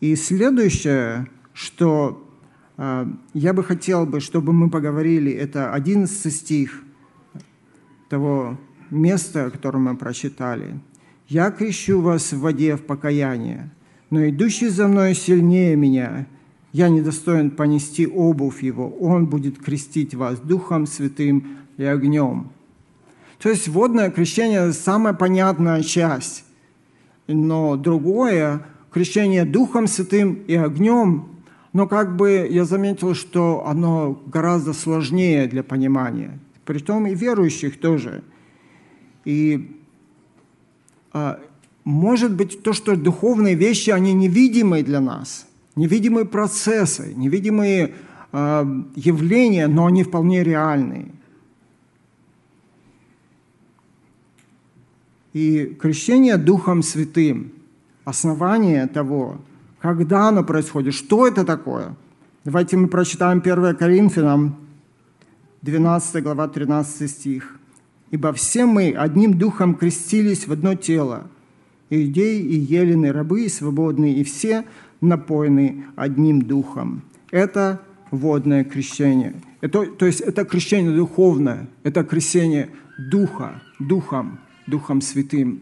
И 0.00 0.16
следующее, 0.16 1.28
что 1.52 2.28
э, 2.76 3.06
я 3.32 3.52
бы 3.52 3.64
хотел 3.64 4.06
бы, 4.06 4.20
чтобы 4.20 4.52
мы 4.52 4.70
поговорили, 4.70 5.32
это 5.32 5.72
11 5.72 6.32
стих 6.32 6.82
того 8.08 8.58
места, 8.90 9.50
которое 9.50 9.78
мы 9.78 9.96
прочитали. 9.96 10.78
«Я 11.28 11.50
крещу 11.50 12.00
вас 12.00 12.32
в 12.32 12.40
воде 12.40 12.76
в 12.76 12.84
покаяние, 12.84 13.70
но 14.14 14.28
идущий 14.28 14.68
за 14.68 14.86
мной 14.86 15.12
сильнее 15.16 15.74
меня, 15.74 16.26
я 16.72 16.88
недостоин 16.88 17.50
понести 17.50 18.06
обувь 18.06 18.62
его, 18.62 18.88
он 18.88 19.26
будет 19.26 19.58
крестить 19.58 20.14
вас 20.14 20.38
Духом 20.38 20.86
Святым 20.86 21.58
и 21.76 21.82
огнем. 21.82 22.52
То 23.40 23.48
есть 23.48 23.66
водное 23.66 24.12
крещение– 24.12 24.72
самая 24.72 25.14
понятная 25.14 25.82
часть. 25.82 26.44
Но 27.26 27.74
другое– 27.74 28.64
крещение 28.92 29.44
Духом 29.44 29.88
Святым 29.88 30.44
и 30.46 30.54
огнем, 30.54 31.30
но 31.72 31.88
как 31.88 32.14
бы 32.14 32.46
я 32.48 32.64
заметил, 32.64 33.16
что 33.16 33.66
оно 33.66 34.22
гораздо 34.26 34.74
сложнее 34.74 35.48
для 35.48 35.64
понимания. 35.64 36.38
Притом 36.64 37.08
и 37.08 37.16
верующих 37.16 37.80
тоже. 37.80 38.22
И 39.24 39.76
а, 41.12 41.40
может 41.84 42.34
быть 42.34 42.62
то, 42.62 42.72
что 42.72 42.96
духовные 42.96 43.54
вещи, 43.54 43.90
они 43.90 44.12
невидимы 44.12 44.82
для 44.82 45.00
нас– 45.00 45.46
невидимые 45.76 46.24
процессы, 46.24 47.12
невидимые 47.16 47.94
э, 48.32 48.82
явления, 48.96 49.66
но 49.66 49.86
они 49.86 50.04
вполне 50.04 50.42
реальные. 50.42 51.10
И 55.32 55.76
крещение 55.80 56.36
Духом 56.36 56.82
Святым, 56.82 57.52
основание 58.04 58.86
того, 58.86 59.40
когда 59.80 60.28
оно 60.28 60.44
происходит, 60.44 60.94
что 60.94 61.26
это 61.26 61.44
такое. 61.44 61.96
Давайте 62.44 62.76
мы 62.76 62.86
прочитаем 62.86 63.38
1 63.38 63.76
Коринфянам, 63.76 64.56
12 65.62 66.22
глава, 66.22 66.46
13 66.46 67.10
стих. 67.10 67.58
«Ибо 68.10 68.32
все 68.32 68.64
мы 68.64 68.92
одним 68.92 69.36
духом 69.36 69.74
крестились 69.74 70.46
в 70.46 70.52
одно 70.52 70.76
тело, 70.76 71.26
иудеи 72.02 72.40
и 72.40 72.56
елены, 72.56 73.12
рабы 73.12 73.44
и 73.44 73.48
свободные, 73.48 74.14
и 74.14 74.24
все 74.24 74.64
напоены 75.00 75.84
одним 75.96 76.42
духом. 76.42 77.02
Это 77.30 77.80
водное 78.10 78.64
крещение. 78.64 79.34
Это, 79.60 79.86
то 79.86 80.06
есть 80.06 80.20
это 80.20 80.44
крещение 80.44 80.94
духовное, 80.94 81.68
это 81.82 82.04
крещение 82.04 82.70
духа, 82.98 83.62
духом, 83.78 84.38
духом 84.66 85.00
святым. 85.00 85.60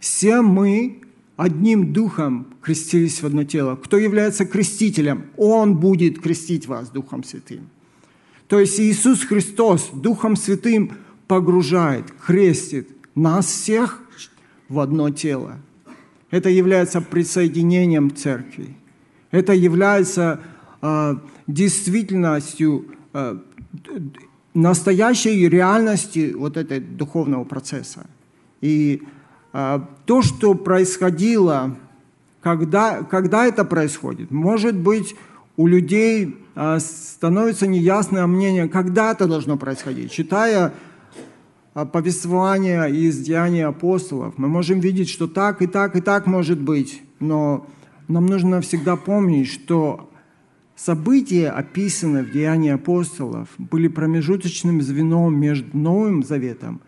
Все 0.00 0.42
мы 0.42 1.00
одним 1.36 1.92
духом 1.92 2.46
крестились 2.60 3.22
в 3.22 3.26
одно 3.26 3.44
тело. 3.44 3.76
Кто 3.76 3.98
является 3.98 4.44
крестителем? 4.44 5.26
Он 5.36 5.76
будет 5.76 6.20
крестить 6.20 6.66
вас 6.66 6.90
духом 6.90 7.24
святым. 7.24 7.68
То 8.48 8.60
есть 8.60 8.78
Иисус 8.80 9.22
Христос 9.24 9.90
духом 9.92 10.36
святым 10.36 10.92
погружает, 11.26 12.12
крестит 12.26 12.88
нас 13.14 13.46
всех 13.46 14.00
в 14.68 14.78
одно 14.78 15.10
тело. 15.10 15.58
Это 16.32 16.48
является 16.48 17.02
присоединением 17.02 18.10
церкви. 18.10 18.74
Это 19.30 19.52
является 19.52 20.40
э, 20.80 21.14
действительностью, 21.46 22.86
э, 23.12 23.38
настоящей 24.54 25.48
реальности 25.48 26.32
вот 26.34 26.56
этого 26.56 26.80
духовного 26.80 27.44
процесса. 27.44 28.06
И 28.62 29.02
э, 29.52 29.80
то, 30.06 30.22
что 30.22 30.54
происходило, 30.54 31.76
когда, 32.40 33.02
когда 33.02 33.46
это 33.46 33.64
происходит, 33.64 34.30
может 34.30 34.74
быть, 34.74 35.14
у 35.58 35.66
людей 35.66 36.34
э, 36.54 36.78
становится 36.80 37.66
неясное 37.66 38.26
мнение, 38.26 38.68
когда 38.68 39.12
это 39.12 39.26
должно 39.26 39.58
происходить. 39.58 40.10
Читая 40.10 40.72
повествования 41.74 42.84
из 42.84 43.18
Деяний 43.18 43.64
апостолов, 43.64 44.34
мы 44.36 44.48
можем 44.48 44.80
видеть, 44.80 45.08
что 45.08 45.26
так 45.26 45.62
и 45.62 45.66
так 45.66 45.96
и 45.96 46.00
так 46.00 46.26
может 46.26 46.60
быть, 46.60 47.02
но 47.18 47.66
нам 48.08 48.26
нужно 48.26 48.60
всегда 48.60 48.96
помнить, 48.96 49.48
что 49.48 50.10
события, 50.76 51.48
описанные 51.48 52.24
в 52.24 52.30
Деянии 52.30 52.72
апостолов, 52.72 53.48
были 53.58 53.88
промежуточным 53.88 54.82
звеном 54.82 55.38
между 55.38 55.76
Новым 55.76 56.22
Заветом 56.22 56.80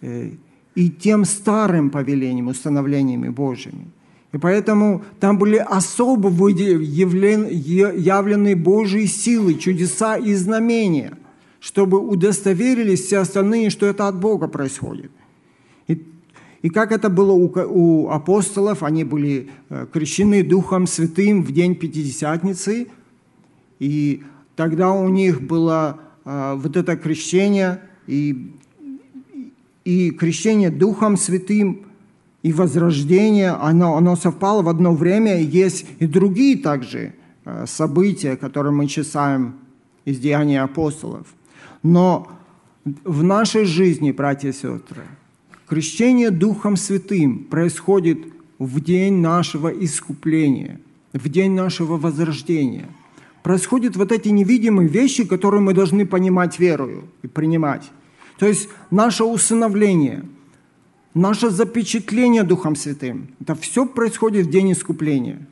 э, 0.00 0.32
и 0.74 0.90
тем 0.90 1.24
старым 1.24 1.90
повелением, 1.90 2.48
установлениями 2.48 3.28
Божьими. 3.28 3.88
И 4.32 4.38
поэтому 4.38 5.02
там 5.20 5.36
были 5.36 5.56
особо 5.56 6.30
явлены 7.50 8.56
Божьи 8.56 9.04
силы, 9.04 9.54
чудеса 9.54 10.16
и 10.16 10.34
знамения, 10.34 11.18
чтобы 11.62 12.00
удостоверились 12.00 13.02
все 13.02 13.18
остальные, 13.18 13.70
что 13.70 13.86
это 13.86 14.08
от 14.08 14.18
Бога 14.18 14.48
происходит. 14.48 15.12
И 15.86 16.68
как 16.70 16.90
это 16.90 17.08
было 17.08 17.32
у, 17.32 17.52
у 17.54 18.08
апостолов, 18.10 18.82
они 18.82 19.04
были 19.04 19.50
э, 19.68 19.86
крещены 19.92 20.42
Духом 20.44 20.86
Святым 20.86 21.42
в 21.42 21.52
день 21.52 21.74
Пятидесятницы, 21.74 22.88
и 23.80 24.22
тогда 24.54 24.92
у 24.92 25.08
них 25.08 25.42
было 25.42 26.00
э, 26.24 26.54
вот 26.56 26.76
это 26.76 26.96
крещение, 26.96 27.80
и, 28.06 28.52
и 29.84 30.10
крещение 30.12 30.70
Духом 30.70 31.16
Святым, 31.16 31.86
и 32.42 32.52
возрождение, 32.52 33.50
оно, 33.50 33.96
оно 33.96 34.14
совпало 34.16 34.62
в 34.62 34.68
одно 34.68 34.94
время. 34.94 35.40
Есть 35.40 35.86
и 36.00 36.06
другие 36.06 36.58
также 36.58 37.14
э, 37.44 37.66
события, 37.66 38.36
которые 38.36 38.72
мы 38.72 38.86
читаем 38.86 39.54
из 40.04 40.18
Деяний 40.18 40.60
апостолов. 40.60 41.26
Но 41.82 42.28
в 43.04 43.22
нашей 43.22 43.64
жизни, 43.64 44.12
братья 44.12 44.48
и 44.48 44.52
сестры, 44.52 45.02
Крещение 45.72 46.30
Духом 46.30 46.76
Святым 46.76 47.44
происходит 47.44 48.18
в 48.58 48.80
день 48.80 49.20
нашего 49.20 49.68
искупления, 49.68 50.80
в 51.14 51.28
день 51.30 51.52
нашего 51.52 51.96
возрождения. 51.96 52.88
происходят 53.42 53.96
вот 53.96 54.12
эти 54.12 54.28
невидимые 54.28 54.88
вещи, 54.88 55.24
которые 55.24 55.62
мы 55.62 55.72
должны 55.72 56.04
понимать 56.06 56.58
верою 56.58 57.04
и 57.22 57.26
принимать. 57.26 57.90
То 58.38 58.46
есть 58.46 58.68
наше 58.90 59.24
усыновление, 59.24 60.24
наше 61.14 61.48
запечатление 61.48 62.42
Духом 62.42 62.76
Святым, 62.76 63.28
это 63.40 63.54
все 63.54 63.86
происходит 63.86 64.46
в 64.46 64.50
день 64.50 64.72
искупления, 64.72 65.46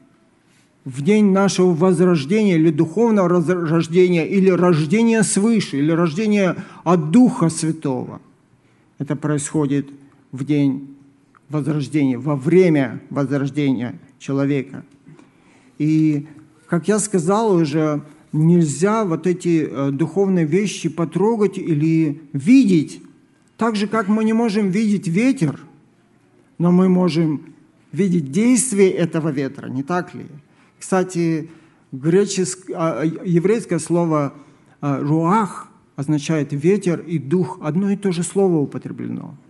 в 0.84 1.02
день 1.02 1.32
нашего 1.32 1.72
возрождения 1.72 2.56
или 2.56 2.70
духовного 2.70 3.28
рождения, 3.28 4.26
или 4.26 4.50
рождения 4.50 5.22
свыше, 5.22 5.78
или 5.78 5.90
рождения 5.92 6.56
от 6.84 7.10
Духа 7.10 7.48
Святого. 7.48 8.20
Это 8.98 9.16
происходит 9.16 9.88
в 10.32 10.44
день 10.44 10.96
возрождения, 11.48 12.18
во 12.18 12.36
время 12.36 13.00
возрождения 13.10 13.98
человека. 14.18 14.84
И, 15.78 16.26
как 16.66 16.88
я 16.88 16.98
сказал 16.98 17.54
уже, 17.54 18.02
нельзя 18.32 19.04
вот 19.04 19.26
эти 19.26 19.68
э, 19.68 19.90
духовные 19.90 20.46
вещи 20.46 20.88
потрогать 20.88 21.58
или 21.58 22.22
видеть, 22.32 23.02
так 23.56 23.76
же, 23.76 23.86
как 23.86 24.08
мы 24.08 24.24
не 24.24 24.32
можем 24.32 24.70
видеть 24.70 25.08
ветер, 25.08 25.60
но 26.58 26.70
мы 26.70 26.88
можем 26.88 27.42
видеть 27.92 28.30
действие 28.30 28.90
этого 28.90 29.30
ветра, 29.30 29.68
не 29.68 29.82
так 29.82 30.14
ли? 30.14 30.26
Кстати, 30.80 31.50
греческое, 31.92 32.76
а, 32.76 33.04
еврейское 33.04 33.78
слово 33.78 34.34
а, 34.80 34.98
«руах» 34.98 35.68
означает 35.94 36.48
ветер 36.52 36.98
и 37.00 37.18
дух. 37.18 37.60
Одно 37.62 37.90
и 37.90 37.96
то 37.96 38.10
же 38.10 38.24
слово 38.24 38.56
употреблено– 38.56 39.36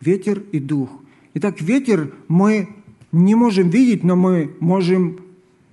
ветер 0.00 0.42
и 0.52 0.58
дух. 0.58 0.90
Итак, 1.34 1.60
ветер 1.60 2.12
мы 2.28 2.76
не 3.12 3.34
можем 3.34 3.70
видеть, 3.70 4.04
но 4.04 4.16
мы 4.16 4.54
можем 4.60 5.20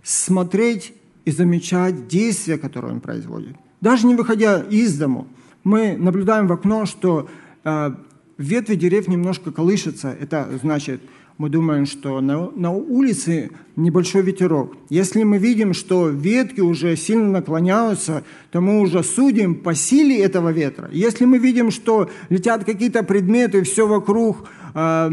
смотреть 0.03 0.93
и 1.25 1.31
замечать 1.31 2.07
действия, 2.07 2.57
которые 2.57 2.93
он 2.93 3.01
производит. 3.01 3.55
Даже 3.81 4.07
не 4.07 4.15
выходя 4.15 4.59
из 4.59 4.97
дому, 4.97 5.27
мы 5.63 5.97
наблюдаем 5.97 6.47
в 6.47 6.53
окно, 6.53 6.85
что 6.85 7.27
э, 7.63 7.95
ветви 8.37 8.75
деревьев 8.75 9.07
немножко 9.07 9.51
колышутся. 9.51 10.15
Это 10.19 10.47
значит, 10.61 11.01
мы 11.37 11.49
думаем, 11.49 11.85
что 11.85 12.21
на, 12.21 12.49
на 12.51 12.71
улице 12.71 13.51
небольшой 13.75 14.21
ветерок. 14.21 14.77
Если 14.89 15.23
мы 15.23 15.37
видим, 15.37 15.73
что 15.73 16.07
ветки 16.07 16.61
уже 16.61 16.95
сильно 16.95 17.29
наклоняются, 17.29 18.23
то 18.51 18.61
мы 18.61 18.79
уже 18.79 19.03
судим 19.03 19.55
по 19.55 19.75
силе 19.75 20.23
этого 20.23 20.53
ветра. 20.53 20.89
Если 20.93 21.25
мы 21.25 21.37
видим, 21.37 21.71
что 21.71 22.09
летят 22.29 22.63
какие-то 22.63 23.03
предметы, 23.03 23.63
все 23.63 23.85
вокруг 23.85 24.47
э, 24.73 25.09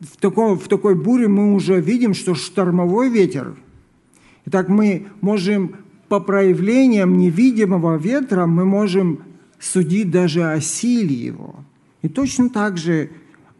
в, 0.00 0.16
таком, 0.20 0.58
в 0.58 0.68
такой 0.68 0.94
буре, 0.94 1.28
мы 1.28 1.52
уже 1.52 1.80
видим, 1.80 2.14
что 2.14 2.34
штормовой 2.34 3.10
ветер. 3.10 3.54
Итак, 4.46 4.70
мы 4.70 5.08
можем 5.20 5.76
по 6.08 6.18
проявлениям 6.18 7.18
невидимого 7.18 7.98
ветра, 7.98 8.46
мы 8.46 8.64
можем 8.64 9.20
судить 9.60 10.10
даже 10.10 10.50
о 10.50 10.62
силе 10.62 11.14
его. 11.14 11.56
И 12.00 12.08
точно 12.08 12.48
так 12.48 12.78
же 12.78 13.10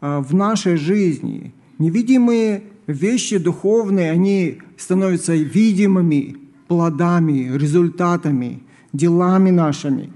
э, 0.00 0.18
в 0.20 0.34
нашей 0.34 0.76
жизни– 0.76 1.52
Невидимые 1.78 2.64
вещи 2.88 3.38
духовные, 3.38 4.10
они 4.10 4.58
становятся 4.76 5.34
видимыми 5.34 6.36
плодами, 6.66 7.56
результатами, 7.56 8.62
делами 8.92 9.50
нашими. 9.50 10.12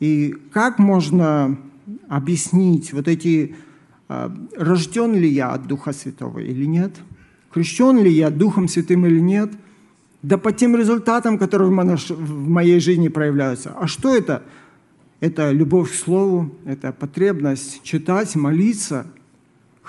И 0.00 0.34
как 0.52 0.78
можно 0.78 1.56
объяснить 2.08 2.92
вот 2.92 3.06
эти, 3.06 3.54
а, 4.08 4.34
рожден 4.56 5.14
ли 5.14 5.28
я 5.28 5.52
от 5.52 5.68
Духа 5.68 5.92
Святого 5.92 6.40
или 6.40 6.64
нет, 6.64 6.96
крещен 7.52 8.02
ли 8.02 8.10
я 8.10 8.30
Духом 8.30 8.66
Святым 8.66 9.06
или 9.06 9.20
нет, 9.20 9.52
да 10.22 10.38
по 10.38 10.52
тем 10.52 10.76
результатам, 10.76 11.38
которые 11.38 11.70
в 11.70 12.48
моей 12.48 12.80
жизни 12.80 13.08
проявляются. 13.08 13.70
А 13.78 13.86
что 13.86 14.14
это? 14.14 14.42
Это 15.20 15.52
любовь 15.52 15.92
к 15.92 15.94
Слову, 15.94 16.50
это 16.64 16.92
потребность 16.92 17.82
читать, 17.84 18.34
молиться– 18.34 19.06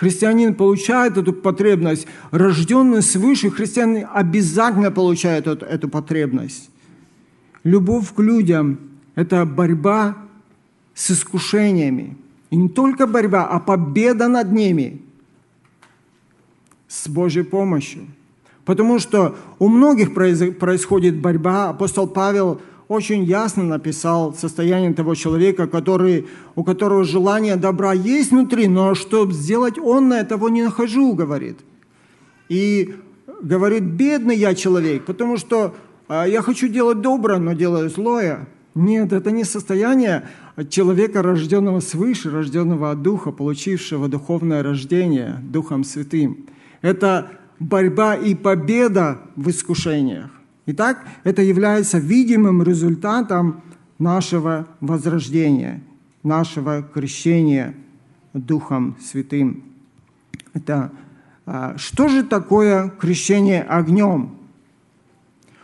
Христианин 0.02 0.56
получает 0.56 1.16
эту 1.18 1.32
потребность. 1.32 2.08
Рожденный 2.32 3.04
свыше, 3.04 3.52
христианин 3.52 4.08
обязательно 4.12 4.90
получает 4.90 5.46
эту, 5.46 5.64
эту 5.64 5.90
потребность. 5.90 6.72
Любовь 7.64 8.12
к 8.12 8.20
людям– 8.20 8.80
это 9.16 9.46
борьба 9.46 10.18
с 10.96 11.12
искушениями. 11.12 12.18
И 12.50 12.56
не 12.56 12.68
только 12.68 13.06
борьба, 13.06 13.46
а 13.46 13.60
победа 13.60 14.28
над 14.28 14.52
ними 14.52 15.04
с 16.88 17.08
Божьей 17.08 17.44
помощью. 17.44 18.08
Потому 18.66 18.98
что 18.98 19.36
у 19.60 19.68
многих 19.68 20.16
происходит 20.16 21.18
борьба. 21.18 21.70
Апостол 21.70 22.08
Павел– 22.08 22.60
очень 22.92 23.24
ясно 23.24 23.64
написал 23.64 24.34
состояние 24.34 24.94
того 24.94 25.16
человека, 25.16 25.66
который, 25.68 26.28
у 26.56 26.64
которого 26.66 27.06
желание 27.06 27.56
добра 27.56 27.94
есть 27.94 28.32
внутри, 28.32 28.68
но 28.68 28.96
чтобы 28.96 29.32
сделать 29.32 29.80
он 29.80 30.10
на 30.10 30.20
этого 30.20 30.50
не 30.50 30.62
нахожу, 30.62 31.14
говорит. 31.14 31.60
И 32.50 32.96
говорит, 33.42 33.84
бедный 33.84 34.36
я 34.36 34.54
человек, 34.56 35.06
потому 35.06 35.38
что 35.38 35.74
а, 36.10 36.28
я 36.28 36.42
хочу 36.42 36.68
делать 36.68 37.00
доброе, 37.00 37.40
но 37.40 37.54
делаю 37.54 37.90
злое. 37.90 38.50
Нет, 38.76 39.14
это 39.14 39.32
не 39.32 39.46
состояние 39.46 40.28
человека, 40.70 41.22
рожденного 41.22 41.80
свыше, 41.80 42.30
рожденного 42.30 42.92
от 42.92 43.02
Духа, 43.02 43.32
получившего 43.32 44.10
духовное 44.10 44.64
рождение 44.64 45.40
Духом 45.42 45.86
Святым. 45.86 46.46
Это 46.82 47.32
борьба 47.58 48.16
и 48.16 48.36
победа 48.36 49.22
в 49.38 49.50
искушениях. 49.50 50.41
Итак, 50.68 51.06
это 51.24 51.42
является 51.42 51.98
видимым 51.98 52.62
результатом 52.62 53.62
нашего 53.98 54.68
возрождения, 54.80 55.82
нашего 56.24 56.84
крещения 56.84 57.76
Духом 58.34 58.96
Святым. 59.02 59.64
Это 60.54 60.92
а, 61.46 61.76
что 61.78 62.08
же 62.08 62.24
такое 62.24 62.90
крещение 62.90 63.64
огнем? 63.64 64.36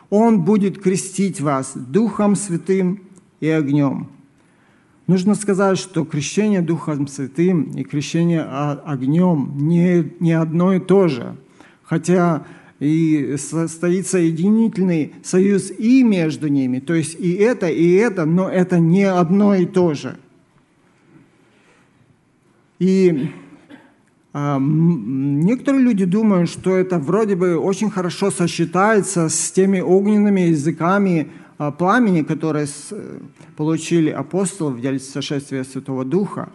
Он 0.09 0.43
будет 0.43 0.81
крестить 0.81 1.41
вас 1.41 1.73
Духом 1.75 2.35
Святым 2.35 3.03
и 3.39 3.49
огнем. 3.49 4.09
Нужно 5.05 5.35
сказать, 5.35 5.77
что 5.77 6.05
крещение 6.05 6.61
Духом 6.61 7.07
Святым 7.07 7.71
и 7.71 7.83
крещение 7.83 8.41
огнем 8.41 9.53
не, 9.57 10.11
не 10.19 10.33
одно 10.33 10.73
и 10.73 10.79
то 10.79 11.07
же. 11.07 11.37
Хотя 11.83 12.45
и 12.79 13.35
состоит 13.37 14.07
соединительный 14.07 15.15
союз 15.23 15.71
и 15.71 16.03
между 16.03 16.47
ними. 16.47 16.79
То 16.79 16.93
есть 16.93 17.19
и 17.19 17.33
это, 17.33 17.67
и 17.67 17.93
это, 17.93 18.25
но 18.25 18.49
это 18.49 18.79
не 18.79 19.03
одно 19.03 19.55
и 19.55 19.65
то 19.65 19.93
же. 19.93 20.17
И 22.79 23.31
а, 24.33 24.59
некоторые 24.59 25.83
люди 25.83 26.05
думают, 26.05 26.49
что 26.49 26.75
это 26.75 26.99
вроде 26.99 27.35
бы 27.35 27.57
очень 27.57 27.89
хорошо 27.89 28.29
сочетается 28.29 29.29
с 29.29 29.51
теми 29.51 29.79
огненными 29.79 30.41
языками 30.41 31.31
а, 31.57 31.71
пламени, 31.71 32.21
которые 32.21 32.67
с, 32.67 32.93
получили 33.55 34.11
апостолы 34.11 34.73
в 34.73 34.81
деле 34.81 34.99
сошествия 34.99 35.63
Святого 35.63 36.05
Духа. 36.05 36.49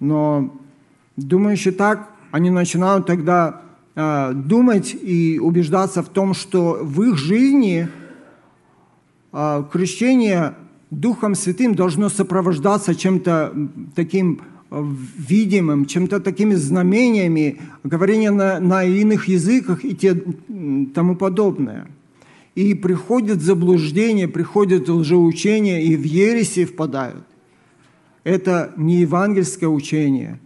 Но 0.00 0.52
думающие 1.16 1.72
так, 1.72 2.10
они 2.32 2.50
начинают 2.50 3.06
тогда 3.06 3.60
Э, 3.60 3.73
думать 3.96 4.96
и 5.00 5.38
убеждаться 5.38 6.02
в 6.02 6.08
том, 6.08 6.34
что 6.34 6.78
в 6.82 7.02
их 7.02 7.16
жизни 7.16 7.88
э, 9.32 9.64
крещение 9.70 10.54
Духом 10.90 11.36
Святым 11.36 11.76
должно 11.76 12.08
сопровождаться 12.08 12.96
чем-то 12.96 13.54
таким 13.94 14.42
э, 14.70 14.84
видимым, 15.16 15.86
чем-то 15.86 16.18
такими 16.18 16.54
знамениями, 16.54 17.60
говорение 17.84 18.32
на, 18.32 18.58
на 18.58 18.82
иных 18.82 19.28
языках 19.28 19.84
и 19.84 19.94
те, 19.94 20.20
тому 20.92 21.14
подобное. 21.14 21.86
И 22.56 22.74
приходит 22.74 23.42
заблуждение, 23.42 24.26
приходит 24.26 24.88
лжеучение, 24.88 25.84
и 25.84 25.96
в 25.96 26.02
ереси 26.02 26.64
впадают. 26.64 27.24
Это 28.24 28.72
не 28.76 29.02
евангельское 29.02 29.68
учение. 29.68 30.40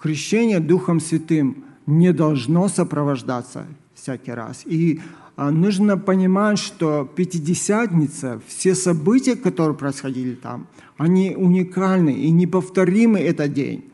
Крещение 0.00 0.58
Духом 0.58 0.98
Святым– 0.98 1.64
не 1.88 2.12
должно 2.12 2.68
сопровождаться 2.68 3.66
всякий 3.94 4.32
раз. 4.32 4.62
И 4.66 5.00
а, 5.36 5.50
нужно 5.50 5.96
понимать, 5.96 6.58
что 6.58 7.08
Пятидесятница, 7.16 8.42
все 8.46 8.74
события, 8.74 9.36
которые 9.36 9.76
происходили 9.76 10.34
там, 10.34 10.66
они 10.98 11.34
уникальны 11.34 12.10
и 12.10 12.30
неповторимы 12.30 13.20
этот 13.20 13.54
день. 13.54 13.84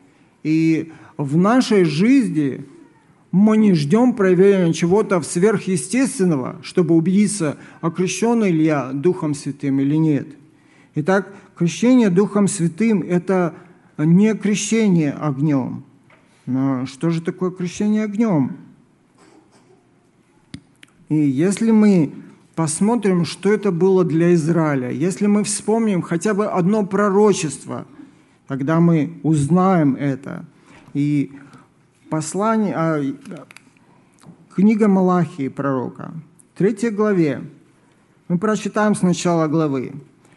И 0.43 0.91
в 1.17 1.37
нашей 1.37 1.85
жизни 1.85 2.65
мы 3.31 3.55
не 3.55 3.73
ждем 3.73 4.13
проявления 4.13 4.73
чего-то 4.73 5.21
сверхъестественного, 5.21 6.57
чтобы 6.63 6.95
убедиться, 6.95 7.55
окрещенный 7.79 8.51
ли 8.51 8.65
я 8.65 8.91
Духом 8.91 9.35
Святым 9.35 9.79
или 9.79 9.95
нет. 9.95 10.27
Итак, 10.95 11.33
крещение 11.57 12.09
Духом 12.09 12.49
Святым– 12.49 13.01
это 13.07 13.53
не 13.97 14.33
крещение 14.35 15.13
огнем– 15.13 15.85
но 16.45 16.85
что 16.85 17.09
же 17.09 17.21
такое 17.21 17.51
крещение 17.51 18.03
огнем? 18.03 18.57
И 21.09 21.15
если 21.15 21.71
мы 21.71 22.13
посмотрим, 22.55 23.25
что 23.25 23.51
это 23.51 23.71
было 23.71 24.03
для 24.03 24.33
Израиля. 24.33 24.89
Если 24.89 25.27
мы 25.27 25.43
вспомним 25.43 26.01
хотя 26.01 26.33
бы 26.33 26.47
одно 26.47 26.85
пророчество, 26.85 27.85
тогда 28.47 28.79
мы 28.79 29.19
узнаем 29.23 29.95
это. 29.95 30.45
И 30.93 31.33
послание, 32.09 32.73
а, 32.75 33.03
книга 34.55 34.87
Малахии 34.87 35.49
пророка, 35.49 36.13
третьей 36.55 36.91
главе, 36.91 37.43
мы 38.27 38.37
прочитаем 38.37 38.95
с 38.95 39.01
начала 39.01 39.47
главы. 39.47 39.93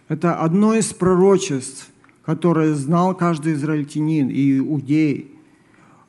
Это 0.09 0.40
одно 0.40 0.75
из 0.75 0.92
пророчеств, 0.92 1.88
которое 2.25 2.75
знал 2.75 3.14
каждый 3.14 3.55
израильтянин 3.55 4.29
и 4.29 4.59
иудей. 4.59 5.38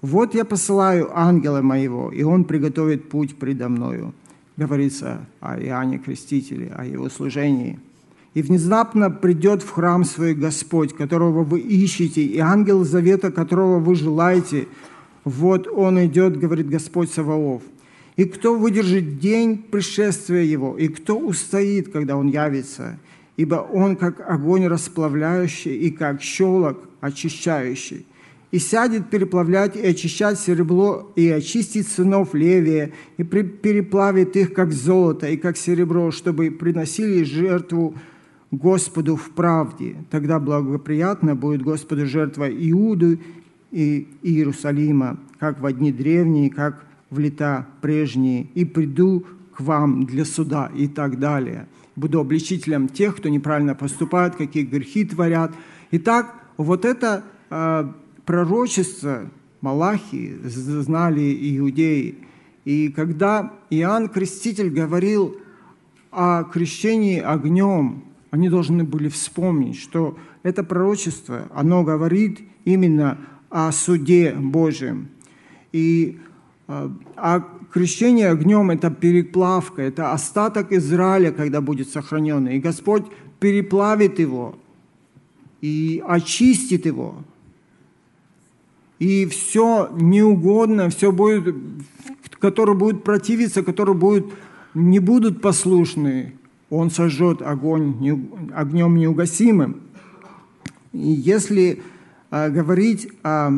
«Вот 0.01 0.33
я 0.33 0.45
посылаю 0.45 1.09
ангела 1.17 1.61
моего, 1.61 2.11
и 2.11 2.23
он 2.23 2.45
приготовит 2.45 3.09
путь 3.09 3.35
предо 3.37 3.69
мною 3.69 4.13
говорится 4.59 5.25
о 5.39 5.57
Иоанне 5.57 5.97
Крестителе, 5.97 6.71
о 6.77 6.85
его 6.85 7.09
служении. 7.09 7.79
«И 8.35 8.41
внезапно 8.43 9.09
придет 9.09 9.63
в 9.63 9.71
храм 9.71 10.03
свой 10.03 10.35
Господь, 10.35 10.93
которого 10.93 11.43
вы 11.43 11.61
ищете, 11.61 12.21
и 12.21 12.37
ангел 12.37 12.83
завета, 12.83 13.31
которого 13.31 13.79
вы 13.79 13.95
желаете. 13.95 14.67
Вот 15.23 15.67
он 15.67 16.05
идет, 16.05 16.37
говорит 16.37 16.69
Господь 16.69 17.09
Саваоф. 17.09 17.63
И 18.17 18.25
кто 18.25 18.53
выдержит 18.53 19.19
день 19.19 19.57
пришествия 19.57 20.43
его, 20.43 20.77
и 20.77 20.89
кто 20.89 21.17
устоит, 21.17 21.91
когда 21.91 22.17
он 22.17 22.27
явится? 22.27 22.99
Ибо 23.37 23.55
он 23.55 23.95
как 23.95 24.19
огонь 24.29 24.67
расплавляющий 24.67 25.75
и 25.75 25.89
как 25.89 26.21
щелок 26.21 26.77
очищающий 26.99 28.05
и 28.51 28.57
сядет 28.57 29.09
переплавлять 29.09 29.75
и 29.75 29.85
очищать 29.85 30.39
серебро, 30.39 31.11
и 31.15 31.29
очистить 31.29 31.87
сынов 31.87 32.33
Левия, 32.33 32.91
и 33.17 33.23
переплавит 33.23 34.35
их, 34.35 34.53
как 34.53 34.71
золото 34.71 35.27
и 35.27 35.37
как 35.37 35.57
серебро, 35.57 36.11
чтобы 36.11 36.49
приносили 36.49 37.23
жертву 37.23 37.95
Господу 38.51 39.15
в 39.15 39.29
правде. 39.31 39.97
Тогда 40.09 40.39
благоприятно 40.39 41.35
будет 41.35 41.61
Господу 41.61 42.07
жертва 42.07 42.49
Иуды 42.49 43.19
и 43.71 44.07
Иерусалима, 44.23 45.19
как 45.37 45.61
в 45.61 45.71
дни 45.71 45.91
древние, 45.91 46.49
как 46.49 46.83
в 47.11 47.19
лета 47.19 47.67
прежние, 47.81 48.47
и 48.55 48.65
приду 48.65 49.25
к 49.55 49.61
вам 49.61 50.05
для 50.05 50.25
суда 50.25 50.71
и 50.75 50.87
так 50.87 51.19
далее. 51.19 51.67
Буду 51.95 52.19
обличителем 52.19 52.87
тех, 52.87 53.17
кто 53.17 53.29
неправильно 53.29 53.75
поступает, 53.75 54.35
какие 54.35 54.63
грехи 54.63 55.05
творят. 55.05 55.53
Итак, 55.91 56.33
вот 56.57 56.85
это 56.85 57.23
а, 57.49 57.93
пророчество 58.29 59.27
Малахии 59.59 60.37
знали 60.43 61.57
иудеи. 61.57 62.13
И 62.63 62.89
когда 62.89 63.53
Иоанн 63.71 64.07
Креститель 64.07 64.69
говорил 64.69 65.37
о 66.11 66.43
крещении 66.43 67.19
огнем, 67.19 68.03
они 68.29 68.49
должны 68.49 68.83
были 68.83 69.09
вспомнить, 69.09 69.79
что 69.79 70.15
это 70.43 70.63
пророчество, 70.63 71.47
оно 71.55 71.83
говорит 71.83 72.41
именно 72.65 73.17
о 73.49 73.71
суде 73.71 74.35
Божьем. 74.37 75.07
И 75.71 76.19
а, 76.67 76.95
а 77.15 77.43
крещение 77.73 78.29
огнем– 78.29 78.69
это 78.69 78.91
переплавка, 78.91 79.81
это 79.81 80.13
остаток 80.13 80.71
Израиля, 80.71 81.31
когда 81.31 81.61
будет 81.61 81.89
сохранен. 81.89 82.47
И 82.47 82.59
Господь 82.59 83.05
переплавит 83.39 84.19
его 84.19 84.55
и 85.61 86.03
очистит 86.05 86.85
его– 86.85 87.23
и 88.99 89.25
все 89.25 89.89
неугодно, 89.93 90.89
все 90.89 91.11
будет, 91.11 91.55
которые 92.39 92.75
будут 92.75 93.03
противиться, 93.03 93.63
которые 93.63 93.95
будут, 93.95 94.33
не 94.73 94.99
будут 94.99 95.41
послушны, 95.41 96.35
он 96.69 96.91
сожжет 96.91 97.41
огонь 97.41 97.95
огнем 98.53 98.95
неугасимым. 98.97 99.81
И 100.91 100.99
если 100.99 101.81
э, 102.29 102.49
говорить 102.49 103.09
о 103.23 103.51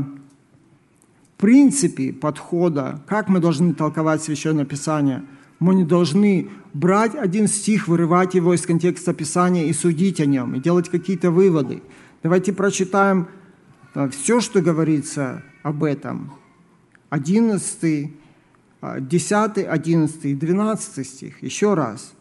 принципе 1.38 2.14
подхода, 2.14 3.02
как 3.08 3.28
мы 3.28 3.40
должны 3.40 3.74
толковать 3.74 4.22
Священное 4.22 4.66
Писание, 4.66 5.24
мы 5.60 5.76
не 5.76 5.84
должны 5.84 6.50
брать 6.74 7.16
один 7.16 7.48
стих, 7.48 7.88
вырывать 7.88 8.36
его 8.36 8.54
из 8.54 8.62
контекста 8.62 9.14
Писания 9.14 9.66
и 9.66 9.74
судить 9.74 10.20
о 10.20 10.26
нем, 10.26 10.56
и 10.56 10.60
делать 10.60 10.90
какие-то 10.90 11.32
выводы. 11.32 11.82
Давайте 12.24 12.54
прочитаем 12.54 13.28
все, 14.12 14.40
что 14.40 14.62
говорится 14.62 15.44
об 15.64 15.84
этом, 15.84 16.34
11, 17.10 18.12
10, 19.00 19.58
11, 19.68 20.40
12 20.40 21.08
стих, 21.08 21.44
еще 21.44 21.74
раз. 21.74 22.14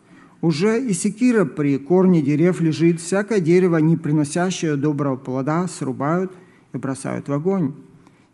«Уже 0.43 0.83
и 0.83 0.95
секира 0.95 1.45
при 1.45 1.77
корне 1.77 2.23
дерев 2.23 2.63
лежит, 2.63 3.01
всякое 3.01 3.41
дерево, 3.41 3.77
не 3.77 3.99
приносящее 3.99 4.77
доброго 4.77 5.17
плода, 5.17 5.69
срубают 5.69 6.33
и 6.73 6.79
бросают 6.79 7.29
в 7.29 7.33
огонь. 7.33 7.75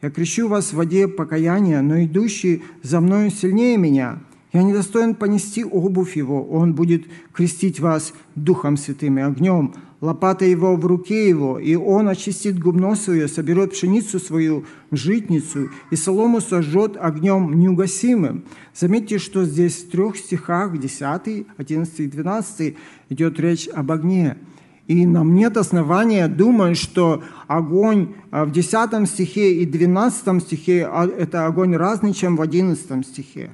Я 0.02 0.10
крещу 0.10 0.46
вас 0.46 0.66
в 0.72 0.76
воде 0.76 1.08
покаяния, 1.08 1.82
но 1.82 2.04
идущий 2.04 2.62
за 2.82 3.00
мною 3.00 3.30
сильнее 3.30 3.76
меня. 3.76 4.20
Я 4.56 4.62
недостоин 4.62 5.14
понести 5.14 5.64
обувь 5.64 6.16
его, 6.16 6.42
он 6.42 6.72
будет 6.72 7.04
крестить 7.34 7.78
вас 7.78 8.14
Духом 8.36 8.78
Святым 8.78 9.18
и 9.18 9.20
огнем, 9.20 9.74
лопата 10.00 10.46
его 10.46 10.76
в 10.76 10.86
руке 10.86 11.28
его, 11.28 11.58
и 11.58 11.74
он 11.74 12.08
очистит 12.08 12.58
губно 12.58 12.96
свое, 12.96 13.28
соберет 13.28 13.72
пшеницу 13.72 14.18
свою 14.18 14.64
в 14.90 14.96
житницу, 14.96 15.68
и 15.90 15.96
солому 15.96 16.40
сожжет 16.40 16.96
огнем 16.98 17.58
неугасимым. 17.58 18.44
Заметьте, 18.74 19.18
что 19.18 19.44
здесь 19.44 19.76
в 19.76 19.90
трех 19.90 20.16
стихах, 20.16 20.80
10, 20.80 21.46
11 21.58 22.00
и 22.00 22.06
12, 22.06 22.76
идет 23.10 23.38
речь 23.38 23.68
об 23.68 23.92
огне. 23.92 24.38
И 24.86 25.04
нам 25.04 25.34
нет 25.34 25.58
основания 25.58 26.28
думать, 26.28 26.78
что 26.78 27.22
огонь 27.46 28.14
а, 28.30 28.46
в 28.46 28.52
10 28.52 29.06
стихе 29.06 29.52
и 29.52 29.66
12 29.66 30.42
стихе 30.42 30.88
а,– 30.90 31.06
это 31.18 31.44
огонь 31.44 31.76
разный, 31.76 32.14
чем 32.14 32.36
в 32.36 32.40
11 32.40 33.06
стихе. 33.06 33.50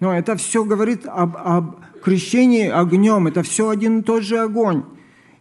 Но 0.00 0.16
это 0.16 0.36
все 0.36 0.64
говорит 0.64 1.06
об, 1.06 1.36
об 1.36 1.76
крещении 2.02 2.68
огнем, 2.68 3.26
это 3.26 3.42
все 3.42 3.68
один 3.68 4.00
и 4.00 4.02
тот 4.02 4.22
же 4.22 4.38
огонь. 4.38 4.84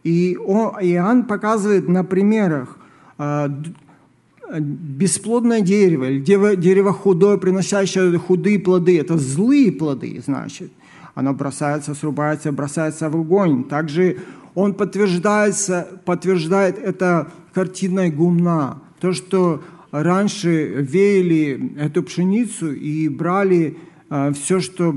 И 0.03 0.33
Иоанн 0.33 1.25
показывает 1.25 1.87
на 1.87 2.03
примерах 2.03 2.77
а, 3.17 3.49
бесплодное 4.49 5.61
дерево, 5.61 6.05
или 6.05 6.55
дерево 6.55 6.93
худое, 6.93 7.37
приносящее 7.37 8.17
худые 8.17 8.59
плоды, 8.59 8.99
это 8.99 9.17
злые 9.17 9.71
плоды, 9.71 10.21
значит. 10.25 10.71
Оно 11.15 11.33
бросается, 11.33 11.95
срубается, 11.95 12.51
бросается 12.51 13.09
в 13.09 13.15
огонь. 13.15 13.63
Также 13.63 14.17
он 14.53 14.75
подтверждается, 14.75 15.87
подтверждает 16.05 16.77
это 16.77 17.31
картиной 17.53 18.11
гумна. 18.11 18.81
То, 18.99 19.13
что 19.13 19.63
раньше 19.91 20.67
веяли 20.67 21.73
эту 21.79 22.03
пшеницу 22.03 22.71
и 22.71 23.09
брали 23.09 23.77
все, 24.09 24.59
что 24.59 24.95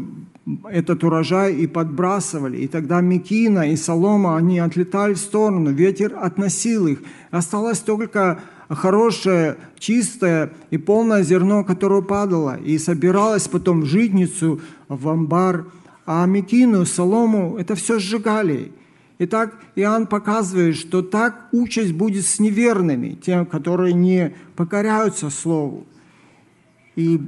этот 0.69 1.05
урожай 1.05 1.55
и 1.55 1.67
подбрасывали. 1.67 2.59
И 2.59 2.69
тогда 2.69 3.01
Микина 3.01 3.71
и 3.71 3.77
Солома, 3.77 4.37
они 4.37 4.59
отлетали 4.59 5.15
в 5.15 5.19
сторону, 5.19 5.71
ветер 5.71 6.17
относил 6.21 6.87
их. 6.87 7.03
Осталось 7.31 7.81
только 7.81 8.41
хорошее, 8.69 9.57
чистое 9.79 10.53
и 10.71 10.79
полное 10.79 11.23
зерно, 11.23 11.65
которое 11.65 12.03
падало, 12.03 12.57
и 12.57 12.79
собиралось 12.79 13.49
потом 13.49 13.83
в 13.83 13.87
житницу, 13.87 14.61
в 14.89 15.09
амбар. 15.09 15.67
А 16.07 16.27
Микину, 16.27 16.87
Солому, 16.87 17.57
это 17.59 17.75
все 17.75 17.99
сжигали. 17.99 18.73
Итак, 19.19 19.55
Иоанн 19.77 20.07
показывает, 20.07 20.77
что 20.77 21.03
так 21.03 21.49
участь 21.53 21.93
будет 21.93 22.25
с 22.25 22.41
неверными, 22.41 23.19
тем, 23.23 23.45
которые 23.45 23.93
не 23.93 24.35
покоряются 24.57 25.31
Слову. 25.31 25.87
И 26.97 27.21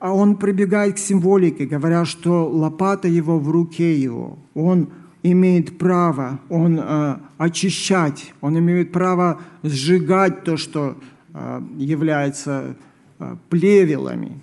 а 0.00 0.12
он 0.12 0.36
прибегает 0.36 0.96
к 0.96 0.98
символике, 0.98 1.66
говоря, 1.66 2.04
что 2.04 2.48
лопата 2.48 3.08
его 3.08 3.38
в 3.38 3.50
руке 3.50 3.98
его. 3.98 4.38
Он 4.54 4.88
имеет 5.24 5.78
право 5.78 6.38
он, 6.50 6.78
э, 6.78 7.16
очищать, 7.38 8.34
он 8.40 8.58
имеет 8.58 8.92
право 8.92 9.40
сжигать 9.62 10.44
то, 10.44 10.56
что 10.56 10.96
э, 11.32 11.62
является 11.78 12.76
э, 13.18 13.36
плевелами. 13.48 14.38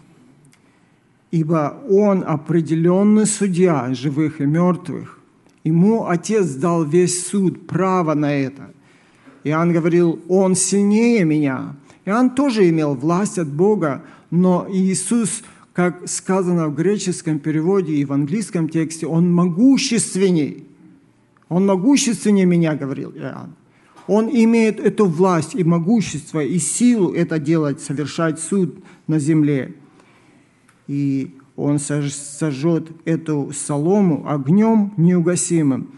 Ибо 1.29 1.77
он 1.89 2.23
определенный 2.27 3.27
судья 3.27 3.93
живых 3.93 4.41
и 4.41 4.45
мертвых. 4.45 5.19
Ему 5.63 6.07
Отец 6.07 6.55
дал 6.55 6.83
весь 6.83 7.27
суд, 7.27 7.67
право 7.67 8.15
на 8.15 8.33
это. 8.33 8.71
Иоанн 9.43 9.71
говорил, 9.71 10.19
он 10.27 10.55
сильнее 10.55 11.23
меня. 11.23 11.75
Иоанн 12.05 12.31
тоже 12.31 12.69
имел 12.69 12.95
власть 12.95 13.37
от 13.37 13.47
Бога, 13.47 14.03
но 14.31 14.67
Иисус, 14.71 15.43
как 15.73 16.07
сказано 16.07 16.67
в 16.67 16.75
греческом 16.75 17.39
переводе 17.39 17.93
и 17.93 18.05
в 18.05 18.13
английском 18.13 18.69
тексте, 18.69 19.07
Он 19.07 19.31
могущественней. 19.31 20.65
Он 21.49 21.65
могущественнее 21.65 22.45
меня, 22.45 22.75
говорил 22.75 23.11
Иоанн. 23.11 23.55
Он 24.07 24.29
имеет 24.29 24.79
эту 24.79 25.05
власть 25.05 25.53
и 25.53 25.63
могущество, 25.63 26.43
и 26.43 26.57
силу 26.57 27.13
это 27.13 27.39
делать, 27.39 27.81
совершать 27.81 28.39
суд 28.39 28.75
на 29.07 29.19
земле. 29.19 29.75
И 30.87 31.35
он 31.55 31.77
сожжет 31.79 32.89
эту 33.05 33.51
солому 33.53 34.27
огнем 34.27 34.93
неугасимым. 34.97 35.91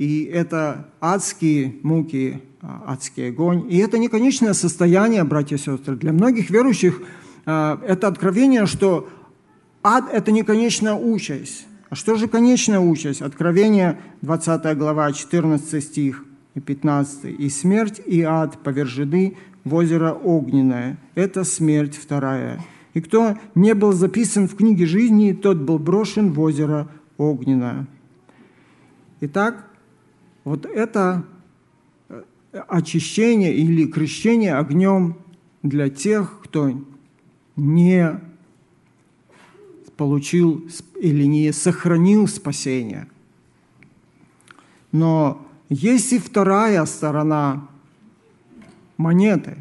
И 0.00 0.24
это 0.24 0.88
адские 1.02 1.76
муки, 1.82 2.40
а, 2.62 2.84
адский 2.94 3.28
огонь. 3.28 3.66
И 3.70 3.76
это 3.76 3.98
не 3.98 4.08
конечное 4.08 4.54
состояние, 4.54 5.24
братья 5.24 5.56
и 5.56 5.58
сестры. 5.58 5.94
Для 5.94 6.14
многих 6.14 6.48
верующих 6.48 7.02
а, 7.44 7.78
это 7.86 8.08
откровение, 8.08 8.64
что 8.64 9.10
ад– 9.82 10.06
это 10.12 10.32
не 10.32 10.42
конечная 10.42 10.94
участь. 10.94 11.66
А 11.90 11.96
что 11.96 12.14
же 12.14 12.28
конечная 12.28 12.80
участь? 12.80 13.20
Откровение, 13.20 14.00
20 14.22 14.78
глава, 14.78 15.12
14 15.12 15.84
стих 15.84 16.24
и 16.54 16.60
15. 16.60 17.38
«И 17.38 17.50
смерть, 17.50 18.00
и 18.06 18.22
ад 18.22 18.56
повержены 18.62 19.36
в 19.64 19.74
озеро 19.74 20.12
огненное». 20.12 20.96
Это 21.14 21.44
смерть 21.44 21.94
вторая. 21.94 22.64
И 22.94 23.02
кто 23.02 23.36
не 23.54 23.74
был 23.74 23.92
записан 23.92 24.48
в 24.48 24.56
книге 24.56 24.86
жизни, 24.86 25.34
тот 25.34 25.58
был 25.58 25.78
брошен 25.78 26.32
в 26.32 26.40
озеро 26.40 26.88
огненное. 27.18 27.86
Итак, 29.20 29.66
вот 30.44 30.66
это 30.66 31.24
э, 32.08 32.22
очищение 32.68 33.54
или 33.54 33.86
крещение 33.86 34.54
огнем 34.54 35.16
для 35.62 35.88
тех, 35.90 36.40
кто 36.42 36.72
не 37.56 38.20
получил 39.96 40.66
или 40.98 41.24
не 41.24 41.52
сохранил 41.52 42.26
спасение. 42.26 43.06
Но 44.92 45.46
есть 45.68 46.12
и 46.12 46.18
вторая 46.18 46.84
сторона 46.86 47.68
монеты. 48.96 49.58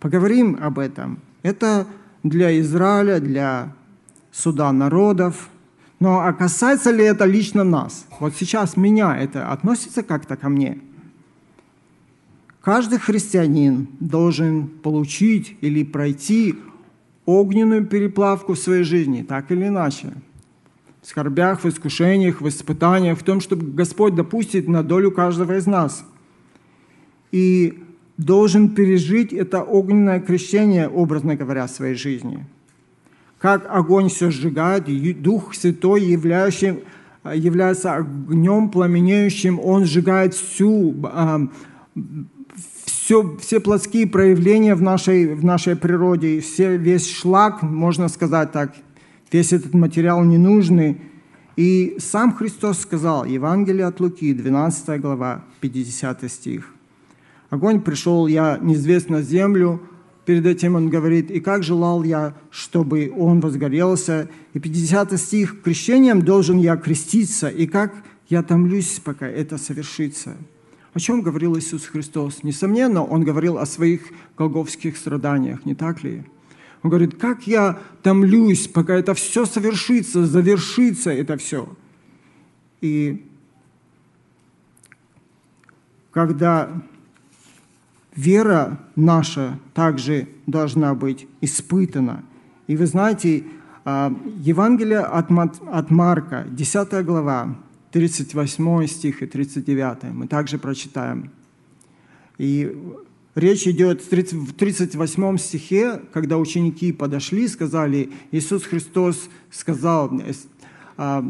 Поговорим 0.00 0.58
об 0.60 0.78
этом. 0.78 1.18
Это 1.42 1.86
для 2.22 2.60
Израиля, 2.60 3.18
для 3.18 3.74
суда 4.30 4.70
народов. 4.72 5.48
Но 5.98 6.20
а 6.20 6.32
касается 6.32 6.90
ли 6.90 7.04
это 7.04 7.24
лично 7.24 7.64
нас? 7.64 8.06
Вот 8.20 8.34
сейчас 8.34 8.76
меня 8.76 9.16
это 9.16 9.50
относится 9.50 10.02
как-то 10.02 10.36
ко 10.36 10.48
мне? 10.48 10.78
Каждый 12.60 12.98
христианин 12.98 13.88
должен 14.00 14.66
получить 14.66 15.56
или 15.60 15.84
пройти 15.84 16.56
огненную 17.24 17.86
переплавку 17.86 18.54
в 18.54 18.58
своей 18.58 18.82
жизни, 18.82 19.22
так 19.22 19.50
или 19.52 19.68
иначе. 19.68 20.12
В 21.00 21.06
скорбях, 21.06 21.62
в 21.62 21.68
искушениях, 21.68 22.40
в 22.40 22.48
испытаниях, 22.48 23.18
в 23.18 23.22
том, 23.22 23.40
чтобы 23.40 23.70
Господь 23.70 24.16
допустит 24.16 24.68
на 24.68 24.82
долю 24.82 25.12
каждого 25.12 25.56
из 25.56 25.66
нас. 25.66 26.04
И 27.30 27.82
должен 28.16 28.70
пережить 28.70 29.32
это 29.32 29.62
огненное 29.62 30.20
крещение, 30.20 30.88
образно 30.88 31.36
говоря, 31.36 31.66
в 31.66 31.70
своей 31.70 31.94
жизни. 31.94 32.46
Как 33.38 33.66
огонь 33.68 34.08
все 34.08 34.30
сжигает, 34.30 34.88
и 34.88 35.12
Дух 35.12 35.54
Святой, 35.54 36.02
являющий, 36.02 36.84
является 37.34 37.94
огнем 37.94 38.70
пламенеющим, 38.70 39.60
Он 39.60 39.84
сжигает 39.84 40.34
всю, 40.34 40.94
а, 41.04 41.48
все, 42.86 43.36
все 43.38 43.60
плотские 43.60 44.06
проявления 44.06 44.74
в 44.74 44.82
нашей, 44.82 45.34
в 45.34 45.44
нашей 45.44 45.76
природе, 45.76 46.40
все, 46.40 46.76
весь 46.76 47.08
шлак, 47.08 47.62
можно 47.62 48.08
сказать 48.08 48.52
так, 48.52 48.74
весь 49.30 49.52
этот 49.52 49.74
материал 49.74 50.24
ненужный. 50.24 51.00
И 51.56 51.96
сам 51.98 52.34
Христос 52.34 52.80
сказал, 52.80 53.24
Евангелие 53.24 53.86
от 53.86 54.00
Луки, 54.00 54.32
12 54.32 55.00
глава, 55.00 55.44
50 55.60 56.30
стих. 56.30 56.74
Огонь 57.48 57.80
пришел, 57.80 58.26
я 58.26 58.58
неизвестно 58.60 59.22
землю, 59.22 59.80
перед 60.26 60.44
этим 60.44 60.74
он 60.74 60.90
говорит, 60.90 61.30
и 61.30 61.40
как 61.40 61.62
желал 61.62 62.02
я, 62.02 62.34
чтобы 62.50 63.12
он 63.16 63.40
возгорелся. 63.40 64.28
И 64.52 64.58
50 64.58 65.18
стих, 65.18 65.62
крещением 65.62 66.22
должен 66.22 66.58
я 66.58 66.76
креститься, 66.76 67.48
и 67.48 67.66
как 67.66 67.94
я 68.28 68.42
томлюсь, 68.42 69.00
пока 69.02 69.26
это 69.26 69.56
совершится. 69.56 70.36
О 70.92 70.98
чем 70.98 71.22
говорил 71.22 71.56
Иисус 71.56 71.86
Христос? 71.86 72.42
Несомненно, 72.42 73.04
Он 73.04 73.22
говорил 73.22 73.58
о 73.58 73.66
своих 73.66 74.00
голговских 74.36 74.96
страданиях, 74.96 75.64
не 75.64 75.74
так 75.74 76.02
ли? 76.02 76.24
Он 76.82 76.90
говорит, 76.90 77.18
как 77.18 77.46
я 77.46 77.78
томлюсь, 78.02 78.66
пока 78.66 78.94
это 78.94 79.14
все 79.14 79.46
совершится, 79.46 80.26
завершится 80.26 81.10
это 81.10 81.36
все. 81.36 81.68
И 82.80 83.24
когда 86.10 86.82
вера 88.16 88.80
наша 88.96 89.58
также 89.74 90.28
должна 90.46 90.94
быть 90.94 91.28
испытана. 91.40 92.24
И 92.66 92.76
вы 92.76 92.86
знаете, 92.86 93.44
а, 93.84 94.12
Евангелие 94.40 95.00
от 95.00 95.90
Марка, 95.90 96.46
10 96.50 97.04
глава, 97.04 97.56
38 97.92 98.86
стих 98.88 99.22
и 99.22 99.26
39 99.26 100.12
мы 100.12 100.26
также 100.26 100.58
прочитаем. 100.58 101.30
И 102.36 102.76
речь 103.34 103.66
идет 103.66 104.02
в 104.02 104.52
38 104.54 105.38
стихе, 105.38 106.02
когда 106.12 106.36
ученики 106.36 106.92
подошли, 106.92 107.48
сказали, 107.48 108.10
Иисус 108.32 108.64
Христос 108.64 109.28
сказал, 109.50 110.10
«А, 110.96 111.24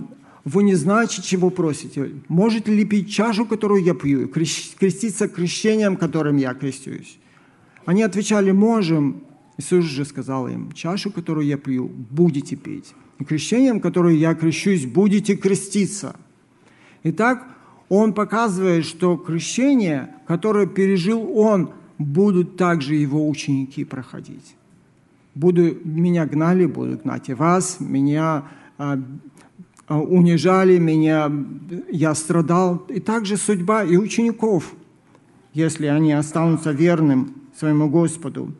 вы 0.47 0.63
не 0.63 0.75
знаете, 0.75 1.21
чего 1.21 1.51
просите. 1.51 2.13
Можете 2.29 2.75
ли 2.75 2.87
пить 2.87 3.11
чашу, 3.11 3.45
которую 3.45 3.85
я 3.85 3.93
пью, 3.93 4.29
креститься 4.29 5.29
крещением, 5.29 5.97
которым 5.97 6.39
я 6.39 6.55
крестюсь? 6.55 7.19
Они 7.85 8.03
отвечали, 8.03 8.53
можем. 8.53 9.23
Иисус 9.59 9.85
же 9.85 10.07
сказал 10.07 10.49
им, 10.49 10.73
чашу, 10.73 11.11
которую 11.11 11.47
я 11.47 11.59
пью, 11.59 11.89
будете 11.89 12.57
пить. 12.57 12.95
И 13.19 13.25
крещением, 13.25 13.81
которое 13.81 14.15
я 14.15 14.35
крещусь, 14.35 14.87
будете 14.87 15.37
креститься– 15.37 16.17
Итак, 17.09 17.47
он 17.89 18.15
показывает, 18.15 18.85
что 18.85 19.17
крещение, 19.17 20.11
которое 20.27 20.67
пережил 20.67 21.39
он, 21.39 21.71
будут 21.99 22.57
также 22.57 22.97
его 22.97 23.29
ученики 23.29 23.85
проходить. 23.85 24.57
Буду, 25.37 25.77
меня 25.85 26.27
гнали, 26.27 26.67
будут 26.67 27.05
гнать 27.05 27.29
и 27.29 27.35
вас, 27.35 27.77
меня 27.79 28.49
а, 28.77 29.01
унижали, 29.89 30.79
меня, 30.79 31.31
я 31.91 32.15
страдал. 32.15 32.85
И 32.89 33.01
также 33.01 33.37
судьба 33.37 33.85
и 33.85 33.97
учеников, 33.97 34.73
если 35.55 35.87
они 35.87 36.13
останутся 36.13 36.73
верным 36.73 37.35
своему 37.59 37.89
Господу. 37.89 38.53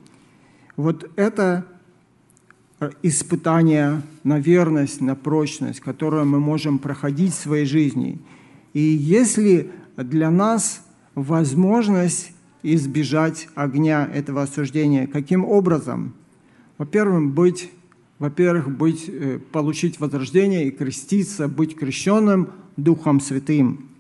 Вот 0.77 1.11
это 1.17 1.67
испытание 3.03 4.03
на 4.23 4.39
верность, 4.39 5.01
на 5.01 5.15
прочность, 5.15 5.81
которое 5.81 6.25
мы 6.25 6.41
можем 6.41 6.79
проходить 6.79 7.33
в 7.33 7.39
своей 7.41 7.67
жизни– 7.67 8.19
и 8.77 8.81
если 8.81 9.71
для 9.97 10.31
нас 10.31 10.85
возможность 11.15 12.33
избежать 12.63 13.49
огня 13.55 14.07
этого 14.13 14.43
осуждения, 14.43 15.07
каким 15.07 15.47
образом? 15.47 16.13
Во-первых, 16.77 17.33
быть, 17.33 17.71
во-первых, 18.19 18.71
быть, 18.71 19.09
э, 19.09 19.39
получить 19.53 20.01
возрождение 20.01 20.69
и 20.69 20.71
креститься, 20.71 21.49
быть 21.49 21.77
крещенным 21.77 22.51
Духом 22.77 23.21
Святым, 23.21 23.91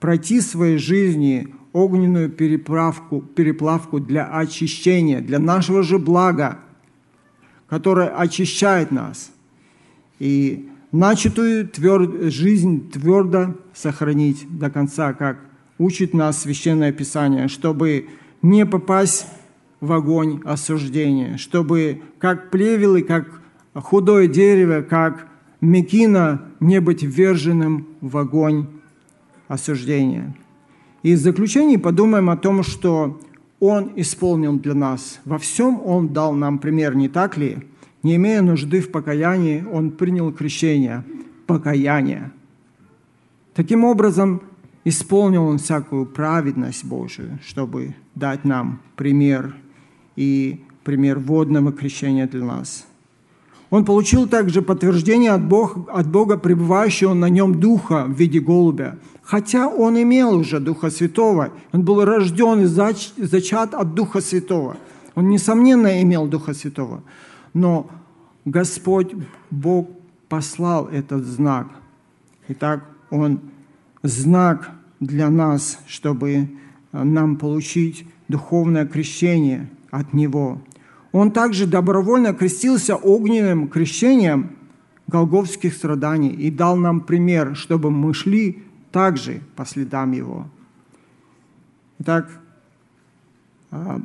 пройти 0.00 0.40
в 0.40 0.44
своей 0.44 0.78
жизни 0.78 1.54
огненную 1.72 2.30
переправку, 2.30 3.20
переплавку 3.20 4.00
для 4.00 4.26
очищения, 4.26 5.20
для 5.20 5.38
нашего 5.38 5.82
же 5.82 5.98
блага, 5.98 6.58
которое 7.68 8.08
очищает 8.08 8.90
нас. 8.90 9.30
И 10.18 10.68
начатую 10.92 11.68
твер... 11.68 12.30
жизнь 12.30 12.90
твердо 12.90 13.54
сохранить 13.74 14.46
до 14.58 14.70
конца, 14.70 15.12
как 15.12 15.38
учит 15.78 16.14
нас 16.14 16.42
Священное 16.42 16.92
Писание, 16.92 17.48
чтобы 17.48 18.08
не 18.42 18.66
попасть 18.66 19.26
в 19.80 19.92
огонь 19.92 20.40
осуждения, 20.44 21.36
чтобы 21.36 22.02
как 22.18 22.50
плевелы, 22.50 23.02
как 23.02 23.37
худое 23.74 24.28
дерево, 24.28 24.82
как 24.82 25.28
мекина 25.60 26.42
не 26.60 26.80
быть 26.80 27.02
вверженным 27.02 27.86
в 28.00 28.16
огонь 28.16 28.66
осуждения. 29.48 30.34
И 31.02 31.14
в 31.14 31.18
заключении 31.18 31.76
подумаем 31.76 32.30
о 32.30 32.36
том, 32.36 32.62
что 32.62 33.20
Он 33.60 33.92
исполнил 33.96 34.58
для 34.58 34.74
нас. 34.74 35.20
Во 35.24 35.38
всем 35.38 35.80
Он 35.84 36.08
дал 36.08 36.34
нам 36.34 36.58
пример, 36.58 36.94
не 36.96 37.08
так 37.08 37.36
ли? 37.36 37.58
Не 38.02 38.16
имея 38.16 38.42
нужды 38.42 38.80
в 38.80 38.90
покаянии, 38.90 39.64
он 39.70 39.90
принял 39.90 40.32
крещение, 40.32 41.04
покаяние. 41.46 42.30
Таким 43.54 43.84
образом, 43.84 44.40
исполнил 44.84 45.46
он 45.46 45.58
всякую 45.58 46.06
праведность 46.06 46.84
Божию, 46.84 47.38
чтобы 47.44 47.94
дать 48.14 48.44
нам 48.44 48.80
пример 48.96 49.56
и 50.16 50.64
пример 50.84 51.18
водного 51.18 51.72
крещения 51.72 52.26
для 52.28 52.44
нас. 52.44 52.86
Он 53.70 53.84
получил 53.84 54.26
также 54.26 54.62
подтверждение 54.62 55.32
от 55.32 55.46
Бога, 55.46 55.84
от 55.92 56.08
Бога 56.08 56.38
пребывающего 56.38 57.14
на 57.14 57.28
нем 57.28 57.60
Духа 57.60 58.04
в 58.04 58.12
виде 58.12 58.40
голубя. 58.40 58.98
Хотя 59.22 59.68
он 59.68 60.00
имел 60.00 60.38
уже 60.38 60.58
Духа 60.58 60.90
Святого, 60.90 61.50
он 61.72 61.82
был 61.82 62.04
рожден 62.04 62.60
и 62.60 62.64
зачат 62.64 63.74
от 63.74 63.94
Духа 63.94 64.20
Святого. 64.22 64.76
Он, 65.14 65.28
несомненно, 65.28 66.02
имел 66.02 66.26
Духа 66.26 66.54
Святого. 66.54 67.02
Но 67.52 67.90
Господь 68.46 69.12
Бог 69.50 69.88
послал 70.28 70.86
этот 70.88 71.24
знак. 71.24 71.68
Итак, 72.48 72.84
Он 73.10 73.40
знак 74.02 74.70
для 75.00 75.28
нас, 75.28 75.78
чтобы 75.86 76.48
нам 76.92 77.36
получить 77.36 78.06
духовное 78.28 78.86
крещение 78.86 79.68
от 79.90 80.12
Него. 80.12 80.60
Он 81.12 81.30
также 81.30 81.66
добровольно 81.66 82.34
крестился 82.34 82.96
огненным 82.96 83.68
крещением 83.68 84.50
голговских 85.06 85.74
страданий 85.74 86.30
и 86.30 86.50
дал 86.50 86.76
нам 86.76 87.00
пример, 87.00 87.56
чтобы 87.56 87.90
мы 87.90 88.12
шли 88.12 88.62
также 88.92 89.40
по 89.56 89.64
следам 89.64 90.12
Его. 90.12 90.46
Итак, 91.98 92.30
а, 93.70 94.00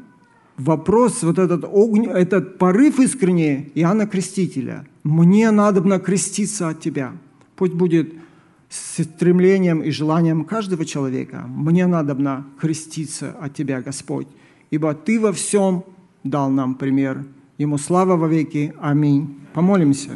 вопрос, 0.57 1.23
вот 1.23 1.39
этот, 1.39 1.65
огонь, 1.65 2.07
этот 2.07 2.57
порыв 2.57 2.99
искренний 2.99 3.71
Иоанна 3.75 4.07
Крестителя. 4.07 4.85
«Мне 5.03 5.51
надо 5.51 5.99
креститься 5.99 6.69
от 6.69 6.79
Тебя». 6.79 7.13
Пусть 7.55 7.73
будет 7.73 8.13
с 8.69 9.03
стремлением 9.03 9.81
и 9.83 9.91
желанием 9.91 10.45
каждого 10.45 10.85
человека. 10.85 11.45
Мне 11.47 11.85
надо 11.85 12.43
креститься 12.59 13.35
от 13.39 13.53
Тебя, 13.53 13.81
Господь, 13.81 14.27
ибо 14.71 14.93
Ты 14.95 15.19
во 15.19 15.31
всем 15.31 15.83
дал 16.23 16.49
нам 16.49 16.75
пример. 16.75 17.25
Ему 17.57 17.77
слава 17.77 18.15
во 18.15 18.27
веки. 18.27 18.73
Аминь. 18.79 19.39
Помолимся. 19.53 20.11